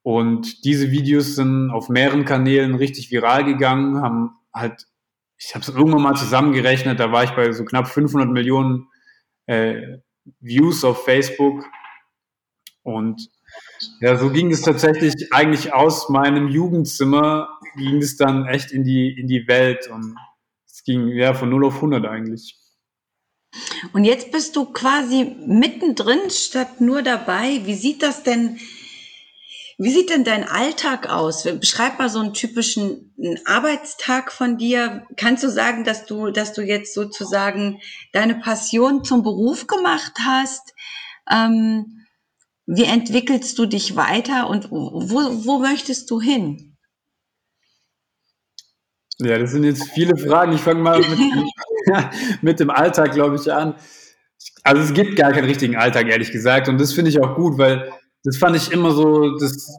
Und 0.04 0.64
diese 0.64 0.92
Videos 0.92 1.36
sind 1.36 1.70
auf 1.70 1.90
mehreren 1.90 2.26
Kanälen 2.26 2.76
richtig 2.76 3.12
viral 3.12 3.44
gegangen, 3.44 4.02
haben 4.02 4.32
halt 4.54 4.88
ich 5.40 5.56
habe 5.56 5.64
es 5.64 5.70
irgendwann 5.70 6.02
mal 6.02 6.16
zusammengerechnet, 6.16 7.00
da 7.00 7.12
war 7.12 7.24
ich 7.24 7.32
bei 7.32 7.52
so 7.54 7.64
knapp 7.64 7.88
500 7.88 8.30
Millionen 8.30 8.88
äh, 9.46 10.00
Views 10.42 10.84
auf 10.84 11.06
Facebook. 11.06 11.66
Und 12.84 13.30
ja, 14.02 14.18
so 14.18 14.30
ging 14.32 14.52
es 14.52 14.62
tatsächlich 14.62 15.32
eigentlich 15.32 15.74
aus 15.74 16.10
meinem 16.10 16.50
Jugendzimmer, 16.50 17.50
ging 17.78 17.98
es 17.98 18.18
dann 18.18 18.48
echt 18.48 18.72
in 18.72 18.84
die, 18.84 19.18
in 19.18 19.28
die 19.28 19.48
Welt. 19.48 19.88
Und 19.88 20.18
es 20.66 20.84
ging 20.84 21.08
ja 21.08 21.34
von 21.34 21.50
0 21.50 21.66
auf 21.66 21.76
100 21.76 22.06
eigentlich. 22.06 22.58
Und 23.94 24.04
jetzt 24.04 24.32
bist 24.32 24.56
du 24.56 24.66
quasi 24.66 25.36
mittendrin 25.48 26.30
statt 26.30 26.82
nur 26.82 27.02
dabei. 27.02 27.62
Wie 27.64 27.76
sieht 27.76 28.04
das 28.04 28.24
denn 28.24 28.60
wie 29.82 29.92
sieht 29.92 30.10
denn 30.10 30.26
dein 30.26 30.44
Alltag 30.44 31.10
aus? 31.10 31.44
Beschreib 31.44 32.00
mal 32.00 32.10
so 32.10 32.20
einen 32.20 32.34
typischen 32.34 33.14
Arbeitstag 33.46 34.30
von 34.34 34.58
dir. 34.58 35.08
Kannst 35.16 35.42
du 35.42 35.50
sagen, 35.50 35.86
dass 35.86 36.06
du, 36.06 36.32
dass 36.32 36.52
du 36.52 36.62
jetzt 36.62 36.94
sozusagen 36.94 37.80
deine 38.12 38.36
Passion 38.36 39.06
zum 39.06 39.24
Beruf 39.24 39.68
gemacht 39.68 40.12
hast? 40.26 40.74
Ähm, 41.32 42.06
wie 42.66 42.84
entwickelst 42.84 43.58
du 43.58 43.68
dich 43.68 43.96
weiter 43.96 44.50
und 44.50 44.70
wo, 44.70 45.46
wo 45.46 45.60
möchtest 45.60 46.12
du 46.12 46.20
hin? 46.20 46.76
Ja, 49.20 49.38
das 49.38 49.52
sind 49.52 49.64
jetzt 49.64 49.90
viele 49.94 50.18
Fragen. 50.18 50.52
Ich 50.52 50.62
fange 50.62 50.82
mal 50.82 51.00
mit, 51.00 51.20
mit 52.42 52.60
dem 52.60 52.70
Alltag, 52.70 53.14
glaube 53.14 53.38
ich, 53.38 53.50
an. 53.50 53.76
Also 54.64 54.82
es 54.82 54.94
gibt 54.94 55.16
gar 55.16 55.32
keinen 55.32 55.46
richtigen 55.46 55.78
Alltag, 55.78 56.10
ehrlich 56.10 56.34
gesagt. 56.34 56.68
Und 56.68 56.82
das 56.82 56.92
finde 56.92 57.12
ich 57.12 57.22
auch 57.22 57.36
gut, 57.36 57.58
weil 57.58 57.94
das 58.24 58.38
fand 58.38 58.56
ich 58.56 58.72
immer 58.72 58.92
so, 58.92 59.38
das, 59.38 59.78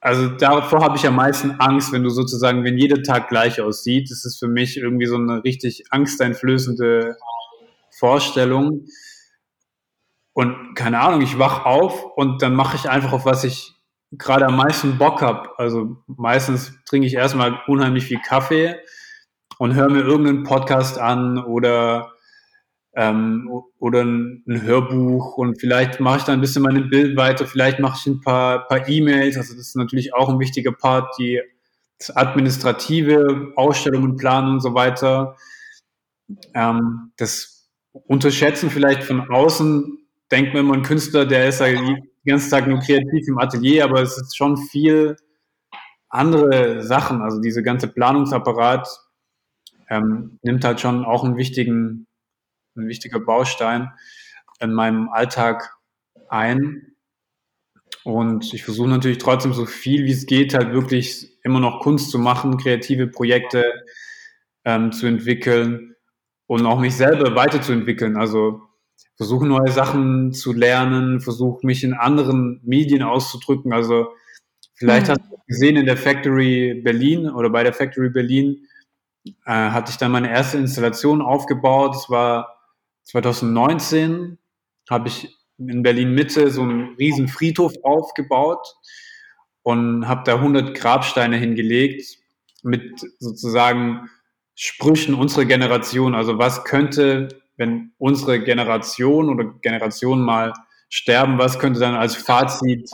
also 0.00 0.28
davor 0.28 0.82
habe 0.82 0.96
ich 0.96 1.06
am 1.06 1.16
meisten 1.16 1.52
Angst, 1.52 1.92
wenn 1.92 2.02
du 2.02 2.10
sozusagen, 2.10 2.64
wenn 2.64 2.78
jeder 2.78 3.02
Tag 3.02 3.28
gleich 3.28 3.60
aussieht. 3.60 4.10
Das 4.10 4.24
ist 4.24 4.38
für 4.38 4.48
mich 4.48 4.76
irgendwie 4.76 5.06
so 5.06 5.16
eine 5.16 5.44
richtig 5.44 5.84
angsteinflößende 5.90 7.16
Vorstellung. 7.90 8.86
Und 10.32 10.74
keine 10.74 11.00
Ahnung, 11.00 11.20
ich 11.20 11.38
wach 11.38 11.64
auf 11.64 12.04
und 12.16 12.42
dann 12.42 12.54
mache 12.54 12.76
ich 12.76 12.88
einfach 12.88 13.12
auf 13.12 13.24
was 13.24 13.44
ich 13.44 13.74
gerade 14.18 14.46
am 14.46 14.56
meisten 14.56 14.98
Bock 14.98 15.22
habe. 15.22 15.50
Also 15.58 15.96
meistens 16.06 16.72
trinke 16.86 17.06
ich 17.06 17.14
erstmal 17.14 17.60
unheimlich 17.66 18.06
viel 18.06 18.20
Kaffee 18.20 18.76
und 19.58 19.74
höre 19.74 19.90
mir 19.90 20.02
irgendeinen 20.02 20.42
Podcast 20.42 20.98
an 20.98 21.38
oder 21.38 22.13
ähm, 22.96 23.50
oder 23.78 24.04
ein, 24.04 24.44
ein, 24.46 24.62
Hörbuch 24.62 25.36
und 25.36 25.60
vielleicht 25.60 26.00
mache 26.00 26.18
ich 26.18 26.24
dann 26.24 26.38
ein 26.38 26.40
bisschen 26.40 26.62
meine 26.62 26.82
Bild 26.82 27.16
weiter, 27.16 27.46
vielleicht 27.46 27.80
mache 27.80 27.98
ich 28.00 28.06
ein 28.06 28.20
paar, 28.20 28.66
paar 28.68 28.88
E-Mails, 28.88 29.36
also 29.36 29.54
das 29.54 29.68
ist 29.68 29.76
natürlich 29.76 30.14
auch 30.14 30.28
ein 30.28 30.38
wichtiger 30.38 30.72
Part, 30.72 31.16
die 31.18 31.40
das 31.98 32.14
administrative, 32.16 33.52
Ausstellungen 33.56 34.16
planen 34.16 34.54
und 34.54 34.60
so 34.60 34.74
weiter. 34.74 35.36
Ähm, 36.54 37.12
das 37.16 37.68
Unterschätzen 37.92 38.70
vielleicht 38.70 39.04
von 39.04 39.28
außen, 39.28 39.98
denkt 40.30 40.54
man 40.54 40.64
immer, 40.64 40.74
ein 40.74 40.82
Künstler, 40.82 41.26
der 41.26 41.48
ist 41.48 41.60
ja 41.60 41.66
den 41.66 42.08
ganzen 42.24 42.50
Tag 42.50 42.66
nur 42.66 42.80
kreativ 42.80 43.26
im 43.28 43.38
Atelier, 43.38 43.84
aber 43.84 44.02
es 44.02 44.16
ist 44.16 44.36
schon 44.36 44.56
viel 44.56 45.16
andere 46.08 46.82
Sachen, 46.82 47.22
also 47.22 47.40
diese 47.40 47.62
ganze 47.62 47.88
Planungsapparat 47.88 48.88
ähm, 49.90 50.38
nimmt 50.42 50.64
halt 50.64 50.80
schon 50.80 51.04
auch 51.04 51.24
einen 51.24 51.36
wichtigen 51.36 52.06
ein 52.76 52.88
wichtiger 52.88 53.20
Baustein 53.20 53.90
in 54.60 54.72
meinem 54.72 55.08
Alltag 55.08 55.76
ein. 56.28 56.94
Und 58.04 58.52
ich 58.52 58.64
versuche 58.64 58.88
natürlich 58.88 59.18
trotzdem 59.18 59.54
so 59.54 59.66
viel 59.66 60.04
wie 60.04 60.12
es 60.12 60.26
geht, 60.26 60.54
halt 60.54 60.72
wirklich 60.72 61.38
immer 61.42 61.60
noch 61.60 61.80
Kunst 61.80 62.10
zu 62.10 62.18
machen, 62.18 62.58
kreative 62.58 63.06
Projekte 63.06 63.64
ähm, 64.64 64.92
zu 64.92 65.06
entwickeln 65.06 65.94
und 66.46 66.66
auch 66.66 66.78
mich 66.80 66.94
selber 66.94 67.34
weiterzuentwickeln. 67.34 68.16
Also 68.16 68.62
versuche 69.16 69.46
neue 69.46 69.70
Sachen 69.70 70.32
zu 70.32 70.52
lernen, 70.52 71.20
versuche 71.20 71.66
mich 71.66 71.84
in 71.84 71.94
anderen 71.94 72.60
Medien 72.64 73.02
auszudrücken. 73.02 73.72
Also 73.72 74.08
vielleicht 74.74 75.06
mhm. 75.06 75.10
hast 75.12 75.30
du 75.30 75.36
gesehen 75.46 75.76
in 75.76 75.86
der 75.86 75.96
Factory 75.96 76.80
Berlin 76.82 77.30
oder 77.30 77.50
bei 77.50 77.62
der 77.62 77.72
Factory 77.72 78.10
Berlin 78.10 78.66
äh, 79.46 79.52
hatte 79.70 79.90
ich 79.90 79.96
dann 79.96 80.12
meine 80.12 80.30
erste 80.30 80.58
Installation 80.58 81.22
aufgebaut. 81.22 81.94
Es 81.94 82.10
war 82.10 82.53
2019 83.04 84.38
habe 84.90 85.08
ich 85.08 85.34
in 85.58 85.82
Berlin 85.82 86.14
Mitte 86.14 86.50
so 86.50 86.62
einen 86.62 86.94
riesen 86.96 87.28
Friedhof 87.28 87.72
aufgebaut 87.82 88.66
und 89.62 90.08
habe 90.08 90.22
da 90.24 90.34
100 90.36 90.74
Grabsteine 90.74 91.36
hingelegt 91.36 92.18
mit 92.62 93.00
sozusagen 93.18 94.08
Sprüchen 94.54 95.14
unserer 95.14 95.44
Generation. 95.44 96.14
Also 96.14 96.38
was 96.38 96.64
könnte, 96.64 97.28
wenn 97.56 97.92
unsere 97.98 98.42
Generation 98.42 99.28
oder 99.28 99.44
Generation 99.60 100.22
mal 100.22 100.52
sterben, 100.88 101.38
was 101.38 101.58
könnte 101.58 101.80
dann 101.80 101.94
als 101.94 102.14
Fazit 102.14 102.90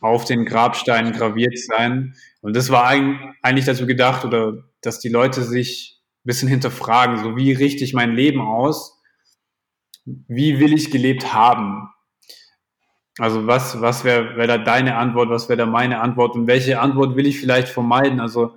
auf 0.00 0.24
den 0.24 0.44
Grabsteinen 0.44 1.12
graviert 1.12 1.58
sein? 1.58 2.14
Und 2.40 2.56
das 2.56 2.70
war 2.70 2.88
eigentlich 2.88 3.66
dazu 3.66 3.86
gedacht, 3.86 4.24
oder 4.24 4.64
dass 4.82 5.00
die 5.00 5.08
Leute 5.08 5.42
sich 5.42 6.00
ein 6.24 6.26
bisschen 6.28 6.48
hinterfragen, 6.48 7.18
so 7.22 7.36
wie 7.36 7.52
richte 7.52 7.84
ich 7.84 7.94
mein 7.94 8.14
Leben 8.14 8.40
aus? 8.40 9.00
Wie 10.04 10.58
will 10.58 10.72
ich 10.72 10.90
gelebt 10.90 11.32
haben? 11.32 11.88
Also 13.18 13.46
was, 13.46 13.80
was 13.80 14.04
wäre 14.04 14.36
wär 14.36 14.46
da 14.46 14.58
deine 14.58 14.96
Antwort, 14.96 15.28
was 15.28 15.48
wäre 15.48 15.58
da 15.58 15.66
meine 15.66 16.00
Antwort 16.00 16.34
und 16.34 16.46
welche 16.46 16.80
Antwort 16.80 17.14
will 17.16 17.26
ich 17.26 17.38
vielleicht 17.38 17.68
vermeiden? 17.68 18.20
Also 18.20 18.56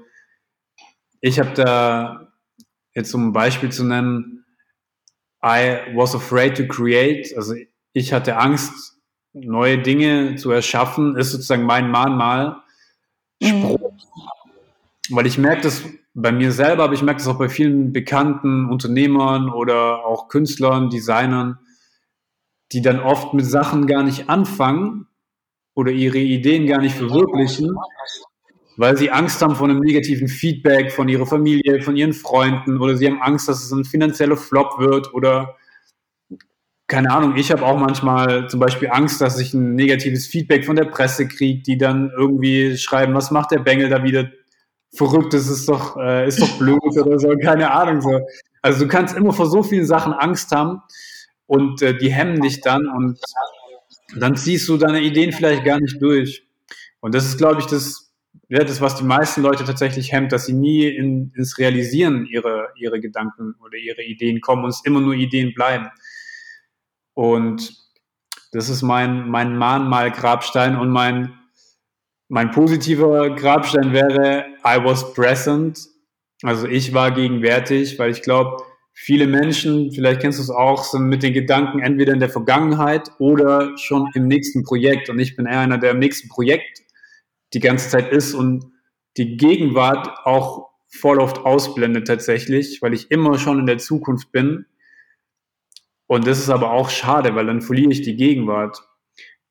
ich 1.19 1.39
habe 1.39 1.53
da 1.53 2.31
jetzt 2.93 3.13
um 3.13 3.29
ein 3.29 3.33
Beispiel 3.33 3.71
zu 3.71 3.83
nennen, 3.83 4.45
I 5.43 5.79
was 5.93 6.15
afraid 6.15 6.57
to 6.57 6.65
create, 6.67 7.35
also 7.35 7.53
ich 7.93 8.13
hatte 8.13 8.37
Angst, 8.37 8.97
neue 9.33 9.77
Dinge 9.81 10.35
zu 10.37 10.51
erschaffen, 10.51 11.17
ist 11.17 11.31
sozusagen 11.31 11.63
mein 11.63 11.91
Mahnmal. 11.91 12.57
Mhm. 13.41 13.77
Weil 15.09 15.27
ich 15.27 15.37
merke 15.37 15.61
das 15.61 15.83
bei 16.15 16.31
mir 16.31 16.53
selber, 16.53 16.85
aber 16.85 16.93
ich 16.93 17.03
merke 17.03 17.19
das 17.19 17.27
auch 17.27 17.37
bei 17.37 17.49
vielen 17.49 17.91
bekannten 17.91 18.69
Unternehmern 18.69 19.49
oder 19.49 20.05
auch 20.05 20.29
Künstlern, 20.29 20.89
Designern, 20.89 21.59
die 22.71 22.81
dann 22.81 23.01
oft 23.01 23.33
mit 23.33 23.45
Sachen 23.45 23.85
gar 23.85 24.01
nicht 24.01 24.29
anfangen 24.29 25.07
oder 25.75 25.91
ihre 25.91 26.17
Ideen 26.17 26.67
gar 26.67 26.79
nicht 26.79 26.95
verwirklichen, 26.95 27.75
weil 28.77 28.95
sie 28.95 29.11
Angst 29.11 29.41
haben 29.41 29.55
vor 29.55 29.67
einem 29.67 29.81
negativen 29.81 30.29
Feedback 30.29 30.93
von 30.93 31.09
ihrer 31.09 31.25
Familie, 31.25 31.81
von 31.81 31.97
ihren 31.97 32.13
Freunden 32.13 32.79
oder 32.79 32.95
sie 32.95 33.07
haben 33.07 33.21
Angst, 33.21 33.49
dass 33.49 33.61
es 33.61 33.71
ein 33.71 33.83
finanzieller 33.83 34.37
Flop 34.37 34.79
wird 34.79 35.13
oder 35.13 35.57
keine 36.87 37.11
Ahnung, 37.11 37.35
ich 37.35 37.51
habe 37.51 37.65
auch 37.65 37.77
manchmal 37.77 38.47
zum 38.47 38.59
Beispiel 38.59 38.89
Angst, 38.89 39.19
dass 39.19 39.39
ich 39.39 39.53
ein 39.53 39.73
negatives 39.75 40.27
Feedback 40.27 40.65
von 40.65 40.75
der 40.75 40.85
Presse 40.85 41.27
kriege, 41.27 41.61
die 41.61 41.77
dann 41.77 42.11
irgendwie 42.15 42.77
schreiben, 42.77 43.15
was 43.15 43.31
macht 43.31 43.51
der 43.51 43.59
Bengel 43.59 43.89
da 43.89 44.03
wieder 44.03 44.29
verrückt, 44.97 45.33
das 45.33 45.47
ist 45.47 45.67
doch, 45.67 45.97
äh, 45.97 46.27
ist 46.27 46.41
doch 46.41 46.57
blöd 46.57 46.79
oder 46.83 47.19
so, 47.19 47.35
keine 47.37 47.71
Ahnung. 47.71 48.01
So. 48.01 48.19
Also 48.61 48.85
du 48.85 48.87
kannst 48.87 49.15
immer 49.15 49.33
vor 49.33 49.47
so 49.47 49.63
vielen 49.63 49.85
Sachen 49.85 50.13
Angst 50.13 50.51
haben 50.51 50.81
und 51.47 51.81
äh, 51.81 51.97
die 51.97 52.11
hemmen 52.11 52.41
dich 52.41 52.61
dann 52.61 52.87
und 52.87 53.19
dann 54.15 54.35
ziehst 54.35 54.67
du 54.69 54.77
deine 54.77 55.01
Ideen 55.01 55.31
vielleicht 55.31 55.63
gar 55.63 55.79
nicht 55.79 56.01
durch. 56.01 56.45
Und 56.99 57.13
das 57.13 57.25
ist, 57.25 57.37
glaube 57.37 57.59
ich, 57.59 57.67
das, 57.67 58.13
ja, 58.49 58.63
das, 58.63 58.81
was 58.81 58.95
die 58.95 59.03
meisten 59.03 59.41
Leute 59.41 59.63
tatsächlich 59.63 60.11
hemmt, 60.11 60.31
dass 60.31 60.45
sie 60.45 60.53
nie 60.53 60.87
in, 60.87 61.31
ins 61.35 61.57
Realisieren 61.57 62.25
ihre, 62.25 62.69
ihre 62.75 62.99
Gedanken 62.99 63.55
oder 63.63 63.77
ihre 63.77 64.03
Ideen 64.03 64.41
kommen 64.41 64.63
und 64.63 64.69
es 64.69 64.85
immer 64.85 65.01
nur 65.01 65.13
Ideen 65.13 65.53
bleiben. 65.53 65.89
Und 67.13 67.73
das 68.51 68.69
ist 68.69 68.81
mein, 68.81 69.29
mein 69.29 69.57
Mahnmal-Grabstein 69.57 70.77
und 70.77 70.89
mein, 70.89 71.33
mein 72.27 72.51
positiver 72.51 73.35
Grabstein 73.35 73.93
wäre 73.93 74.45
I 74.65 74.83
was 74.83 75.13
present. 75.13 75.79
Also 76.43 76.67
ich 76.67 76.93
war 76.93 77.11
gegenwärtig, 77.11 77.97
weil 77.99 78.11
ich 78.11 78.21
glaube, 78.21 78.63
viele 78.93 79.27
Menschen, 79.27 79.91
vielleicht 79.91 80.21
kennst 80.21 80.39
du 80.39 80.43
es 80.43 80.49
auch, 80.49 80.83
sind 80.83 81.07
mit 81.07 81.23
den 81.23 81.33
Gedanken 81.33 81.79
entweder 81.79 82.13
in 82.13 82.19
der 82.19 82.29
Vergangenheit 82.29 83.09
oder 83.19 83.77
schon 83.77 84.09
im 84.13 84.27
nächsten 84.27 84.63
Projekt. 84.63 85.09
Und 85.09 85.19
ich 85.19 85.35
bin 85.35 85.45
eher 85.45 85.59
einer, 85.59 85.77
der 85.77 85.91
im 85.91 85.99
nächsten 85.99 86.29
Projekt 86.29 86.81
die 87.53 87.59
ganze 87.59 87.89
Zeit 87.89 88.11
ist 88.11 88.33
und 88.33 88.65
die 89.17 89.37
Gegenwart 89.37 90.09
auch 90.25 90.69
voll 90.87 91.19
oft 91.19 91.39
ausblendet 91.39 92.07
tatsächlich, 92.07 92.81
weil 92.81 92.93
ich 92.93 93.11
immer 93.11 93.37
schon 93.37 93.59
in 93.59 93.65
der 93.65 93.77
Zukunft 93.77 94.31
bin 94.31 94.65
und 96.07 96.27
das 96.27 96.39
ist 96.39 96.49
aber 96.49 96.71
auch 96.71 96.89
schade, 96.89 97.35
weil 97.35 97.47
dann 97.47 97.61
verliere 97.61 97.91
ich 97.91 98.01
die 98.01 98.15
Gegenwart. 98.15 98.83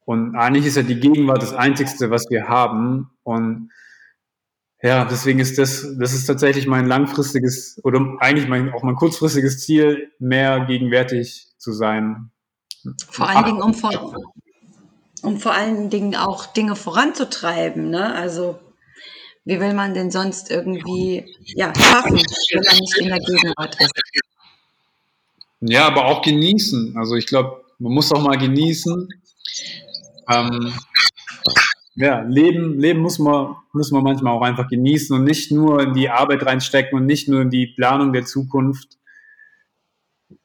Und 0.05 0.37
eigentlich 0.37 0.67
ist 0.67 0.77
ja 0.77 0.83
die 0.83 1.01
Gegenwart 1.01 1.43
das 1.43 1.55
Einzigste, 1.55 2.11
was 2.11 2.29
wir 2.29 2.49
haben. 2.49 3.11
Und 3.23 3.71
ja, 4.83 5.07
deswegen 5.07 5.38
ist 5.38 5.57
das, 5.57 5.87
das 5.99 6.12
ist 6.12 6.27
tatsächlich 6.27 6.67
mein 6.67 6.87
langfristiges 6.87 7.81
oder 7.85 8.17
eigentlich 8.21 8.49
mein, 8.49 8.73
auch 8.73 8.83
mein 8.83 8.97
kurzfristiges 8.97 9.61
Ziel, 9.61 10.12
mehr 10.19 10.67
gegenwärtig 10.67 11.49
zu 11.57 11.73
sein. 11.73 12.31
Vor 13.11 13.29
allen 13.29 13.47
Dingen, 13.47 13.62
um 13.62 13.73
vor, 13.73 14.14
um 15.23 15.40
vor 15.40 15.53
allen 15.55 15.88
Dingen 15.88 16.14
auch 16.17 16.45
Dinge 16.45 16.77
voranzutreiben. 16.77 17.88
Ne? 17.88 18.14
Also, 18.14 18.59
wie 19.47 19.59
will 19.59 19.73
man 19.73 19.95
denn 19.95 20.11
sonst 20.11 20.51
irgendwie 20.51 21.35
ja, 21.57 21.73
schaffen, 21.75 22.17
wenn 22.17 22.62
man 22.62 22.77
nicht 22.77 22.99
in 22.99 23.09
der 23.09 23.21
Gegenwart 23.21 23.81
ist? 23.81 23.93
Ja, 25.61 25.87
aber 25.87 26.07
auch 26.07 26.21
genießen. 26.21 26.95
Also 26.97 27.17
ich 27.17 27.27
glaube, 27.27 27.64
man 27.79 27.93
muss 27.93 28.12
auch 28.12 28.23
mal 28.23 28.37
genießen. 28.37 29.09
Ähm, 30.28 30.72
ja, 31.96 32.22
Leben, 32.22 32.78
Leben 32.78 33.00
muss 33.00 33.18
man, 33.18 33.56
muss 33.72 33.92
man 33.92 34.02
manchmal 34.02 34.34
auch 34.34 34.42
einfach 34.42 34.68
genießen 34.68 35.16
und 35.16 35.24
nicht 35.24 35.52
nur 35.52 35.80
in 35.80 35.94
die 35.94 36.10
Arbeit 36.10 36.44
reinstecken 36.44 36.98
und 36.98 37.06
nicht 37.06 37.28
nur 37.28 37.42
in 37.42 37.50
die 37.50 37.68
Planung 37.68 38.12
der 38.12 38.24
Zukunft. 38.24 38.98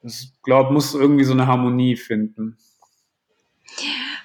Ich 0.04 0.32
glaube, 0.44 0.74
muss 0.74 0.94
irgendwie 0.94 1.24
so 1.24 1.34
eine 1.34 1.48
Harmonie 1.48 1.96
finden. 1.96 2.58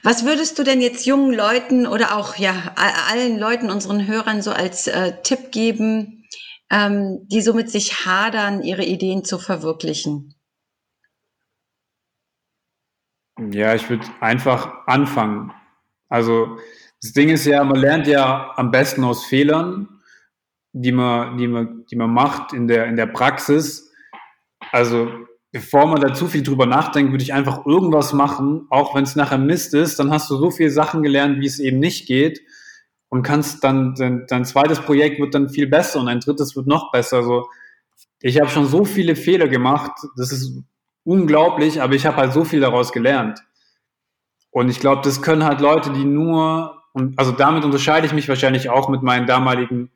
Was 0.02 0.26
würdest 0.26 0.58
du 0.58 0.64
denn 0.64 0.82
jetzt 0.82 1.06
jungen 1.06 1.32
Leuten 1.32 1.86
oder 1.86 2.18
auch 2.18 2.36
ja 2.36 2.74
allen 2.76 3.38
Leuten, 3.38 3.70
unseren 3.70 4.06
Hörern 4.06 4.42
so 4.42 4.50
als 4.50 4.86
äh, 4.86 5.14
Tipp 5.22 5.50
geben, 5.50 6.26
ähm, 6.70 7.26
die 7.28 7.40
so 7.40 7.54
mit 7.54 7.70
sich 7.70 8.04
hadern, 8.04 8.62
ihre 8.62 8.84
Ideen 8.84 9.24
zu 9.24 9.38
verwirklichen? 9.38 10.33
Ja, 13.38 13.74
ich 13.74 13.88
würde 13.90 14.06
einfach 14.20 14.86
anfangen. 14.86 15.52
Also 16.08 16.58
das 17.02 17.12
Ding 17.12 17.30
ist 17.30 17.44
ja, 17.46 17.64
man 17.64 17.76
lernt 17.76 18.06
ja 18.06 18.52
am 18.56 18.70
besten 18.70 19.02
aus 19.04 19.24
Fehlern, 19.24 19.88
die 20.72 20.92
man, 20.92 21.36
die 21.36 21.48
man, 21.48 21.84
die 21.86 21.96
man 21.96 22.10
macht 22.10 22.52
in 22.52 22.68
der, 22.68 22.86
in 22.86 22.96
der 22.96 23.06
Praxis. 23.06 23.92
Also 24.72 25.10
bevor 25.50 25.86
man 25.86 26.00
da 26.00 26.14
zu 26.14 26.28
viel 26.28 26.42
drüber 26.42 26.66
nachdenkt, 26.66 27.12
würde 27.12 27.22
ich 27.22 27.32
einfach 27.32 27.66
irgendwas 27.66 28.12
machen, 28.12 28.66
auch 28.70 28.94
wenn 28.94 29.04
es 29.04 29.16
nachher 29.16 29.38
Mist 29.38 29.74
ist, 29.74 29.98
dann 29.98 30.10
hast 30.10 30.30
du 30.30 30.36
so 30.36 30.50
viele 30.50 30.70
Sachen 30.70 31.02
gelernt, 31.02 31.40
wie 31.40 31.46
es 31.46 31.58
eben 31.58 31.78
nicht 31.78 32.06
geht 32.06 32.40
und 33.08 33.22
kannst 33.22 33.62
dann, 33.62 33.94
dein, 33.94 34.26
dein 34.26 34.44
zweites 34.44 34.80
Projekt 34.80 35.20
wird 35.20 35.34
dann 35.34 35.48
viel 35.48 35.68
besser 35.68 36.00
und 36.00 36.08
ein 36.08 36.20
drittes 36.20 36.56
wird 36.56 36.66
noch 36.66 36.90
besser. 36.90 37.18
Also 37.18 37.48
ich 38.20 38.40
habe 38.40 38.50
schon 38.50 38.66
so 38.66 38.84
viele 38.84 39.14
Fehler 39.14 39.48
gemacht, 39.48 39.92
das 40.16 40.32
ist 40.32 40.60
unglaublich, 41.04 41.80
aber 41.82 41.94
ich 41.94 42.06
habe 42.06 42.16
halt 42.16 42.32
so 42.32 42.44
viel 42.44 42.60
daraus 42.60 42.92
gelernt. 42.92 43.40
Und 44.50 44.68
ich 44.68 44.80
glaube, 44.80 45.02
das 45.02 45.22
können 45.22 45.44
halt 45.44 45.60
Leute, 45.60 45.92
die 45.92 46.04
nur, 46.04 46.82
und 46.92 47.18
also 47.18 47.32
damit 47.32 47.64
unterscheide 47.64 48.06
ich 48.06 48.12
mich 48.12 48.28
wahrscheinlich 48.28 48.70
auch 48.70 48.88
mit 48.88 49.02
meinen 49.02 49.26
damaligen 49.26 49.90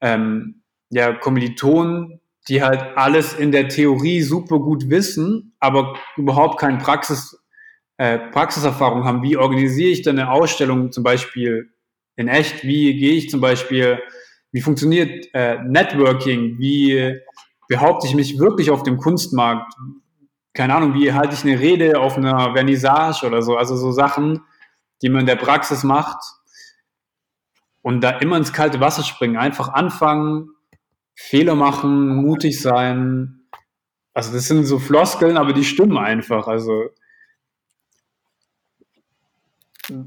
ähm, 0.00 0.62
ja, 0.90 1.12
Kommilitonen, 1.12 2.20
die 2.48 2.62
halt 2.62 2.82
alles 2.96 3.34
in 3.34 3.52
der 3.52 3.68
Theorie 3.68 4.22
super 4.22 4.58
gut 4.58 4.90
wissen, 4.90 5.54
aber 5.60 5.94
überhaupt 6.16 6.58
keine 6.58 6.78
Praxis, 6.78 7.38
äh, 7.98 8.18
Praxiserfahrung 8.18 9.04
haben. 9.04 9.22
Wie 9.22 9.36
organisiere 9.36 9.90
ich 9.90 10.02
denn 10.02 10.18
eine 10.18 10.30
Ausstellung 10.30 10.90
zum 10.90 11.04
Beispiel 11.04 11.70
in 12.16 12.28
echt? 12.28 12.64
Wie 12.64 12.98
gehe 12.98 13.12
ich 13.12 13.30
zum 13.30 13.40
Beispiel, 13.40 14.00
wie 14.50 14.60
funktioniert 14.60 15.28
äh, 15.34 15.58
Networking? 15.62 16.58
Wie 16.58 17.16
behaupte 17.68 18.06
ich 18.06 18.14
mich 18.14 18.38
wirklich 18.38 18.70
auf 18.70 18.82
dem 18.82 18.96
Kunstmarkt? 18.96 19.72
Keine 20.54 20.74
Ahnung, 20.74 20.94
wie 20.94 21.12
halte 21.12 21.34
ich 21.34 21.44
eine 21.44 21.58
Rede 21.58 21.98
auf 21.98 22.16
einer 22.16 22.52
Vernissage 22.52 23.26
oder 23.26 23.42
so. 23.42 23.56
Also 23.56 23.76
so 23.76 23.92
Sachen, 23.92 24.42
die 25.00 25.08
man 25.08 25.20
in 25.20 25.26
der 25.26 25.36
Praxis 25.36 25.82
macht 25.82 26.18
und 27.80 28.02
da 28.02 28.10
immer 28.10 28.36
ins 28.36 28.52
kalte 28.52 28.80
Wasser 28.80 29.02
springen. 29.02 29.36
Einfach 29.36 29.68
anfangen, 29.70 30.50
Fehler 31.14 31.54
machen, 31.54 32.16
mutig 32.16 32.60
sein. 32.60 33.48
Also 34.14 34.32
das 34.32 34.46
sind 34.46 34.64
so 34.64 34.78
Floskeln, 34.78 35.38
aber 35.38 35.52
die 35.52 35.64
stimmen 35.64 35.96
einfach. 35.96 36.46
Also 36.48 36.90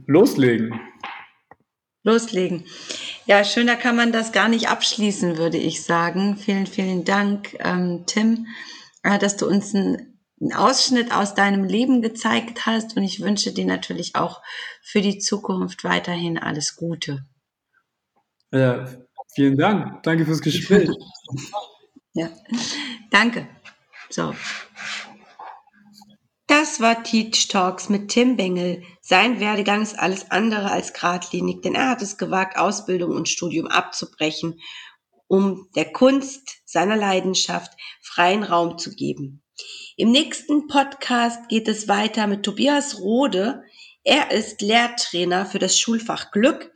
loslegen. 0.05 0.79
Loslegen. 2.03 2.65
Ja, 3.25 3.43
schöner 3.43 3.75
kann 3.75 3.95
man 3.95 4.11
das 4.11 4.31
gar 4.31 4.47
nicht 4.47 4.69
abschließen, 4.69 5.39
würde 5.39 5.57
ich 5.57 5.83
sagen. 5.83 6.37
Vielen, 6.37 6.67
vielen 6.67 7.03
Dank, 7.03 7.55
ähm, 7.59 8.03
Tim, 8.05 8.45
äh, 9.01 9.17
dass 9.17 9.37
du 9.37 9.47
uns 9.47 9.73
ein 9.73 10.14
einen 10.45 10.53
Ausschnitt 10.53 11.11
aus 11.11 11.33
deinem 11.33 11.63
Leben 11.63 12.01
gezeigt 12.01 12.65
hast 12.65 12.95
und 12.95 13.03
ich 13.03 13.21
wünsche 13.21 13.51
dir 13.51 13.65
natürlich 13.65 14.15
auch 14.15 14.41
für 14.81 15.01
die 15.01 15.17
Zukunft 15.17 15.83
weiterhin 15.83 16.37
alles 16.37 16.75
Gute. 16.75 17.25
Ja, 18.51 18.87
vielen 19.33 19.57
Dank. 19.57 20.03
Danke 20.03 20.25
fürs 20.25 20.41
Gespräch. 20.41 20.89
ja, 22.13 22.29
danke. 23.09 23.47
So. 24.09 24.35
Das 26.47 26.79
war 26.79 27.03
Teach 27.03 27.47
Talks 27.47 27.89
mit 27.89 28.09
Tim 28.09 28.37
Bengel. 28.37 28.83
Sein 29.01 29.39
Werdegang 29.39 29.81
ist 29.81 29.97
alles 29.97 30.29
andere 30.29 30.69
als 30.69 30.93
geradlinig, 30.93 31.63
denn 31.63 31.73
er 31.73 31.89
hat 31.89 32.03
es 32.03 32.17
gewagt, 32.17 32.57
Ausbildung 32.57 33.11
und 33.11 33.27
Studium 33.27 33.65
abzubrechen, 33.65 34.59
um 35.27 35.67
der 35.75 35.91
Kunst 35.91 36.61
seiner 36.65 36.95
Leidenschaft 36.95 37.71
freien 38.03 38.43
Raum 38.43 38.77
zu 38.77 38.91
geben. 38.91 39.41
Im 39.97 40.11
nächsten 40.11 40.67
Podcast 40.67 41.47
geht 41.47 41.67
es 41.67 41.87
weiter 41.87 42.27
mit 42.27 42.43
Tobias 42.43 42.99
Rode. 42.99 43.63
Er 44.03 44.31
ist 44.31 44.61
Lehrtrainer 44.61 45.45
für 45.45 45.59
das 45.59 45.79
Schulfach 45.79 46.31
Glück. 46.31 46.73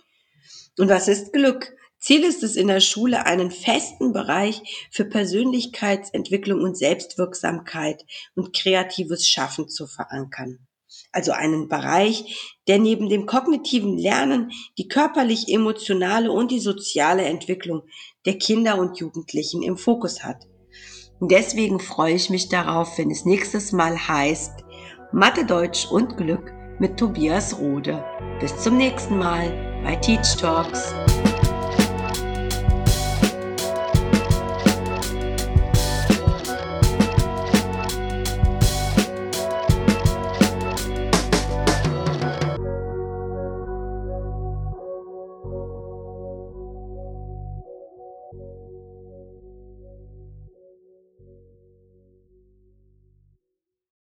Und 0.78 0.88
was 0.88 1.08
ist 1.10 1.34
Glück? 1.34 1.76
Ziel 2.00 2.24
ist 2.24 2.44
es 2.44 2.56
in 2.56 2.68
der 2.68 2.80
Schule, 2.80 3.26
einen 3.26 3.52
festen 3.52 4.14
Bereich 4.14 4.88
für 4.90 5.04
Persönlichkeitsentwicklung 5.04 6.62
und 6.62 6.78
Selbstwirksamkeit 6.78 8.06
und 8.36 8.56
kreatives 8.56 9.28
Schaffen 9.28 9.68
zu 9.68 9.86
verankern. 9.86 10.66
Also 11.12 11.34
einen 11.34 11.68
Bereich, 11.68 12.56
der 12.68 12.80
neben 12.80 13.10
dem 13.10 13.26
kognitiven 13.26 13.98
Lernen 13.98 14.52
die 14.78 14.88
körperlich-emotionale 14.88 16.32
und 16.32 16.52
die 16.52 16.60
soziale 16.60 17.24
Entwicklung 17.24 17.84
der 18.26 18.38
Kinder 18.38 18.80
und 18.80 18.98
Jugendlichen 18.98 19.62
im 19.62 19.78
Fokus 19.78 20.24
hat. 20.24 20.49
Und 21.20 21.32
deswegen 21.32 21.80
freue 21.80 22.14
ich 22.14 22.30
mich 22.30 22.50
darauf, 22.50 22.98
wenn 22.98 23.12
es 23.12 23.26
nächstes 23.26 23.72
Mal 23.72 23.98
heißt 24.08 24.64
Mathe, 25.12 25.46
Deutsch 25.46 25.88
und 25.92 26.18
Glück 26.18 26.54
mit 26.80 26.98
Tobias 26.98 27.58
Rode. 27.60 28.04
Bis 28.40 28.56
zum 28.58 28.78
nächsten 28.78 29.18
Mal 29.18 29.82
bei 29.84 29.96
Teach 29.96 30.38
Talks. 30.38 30.94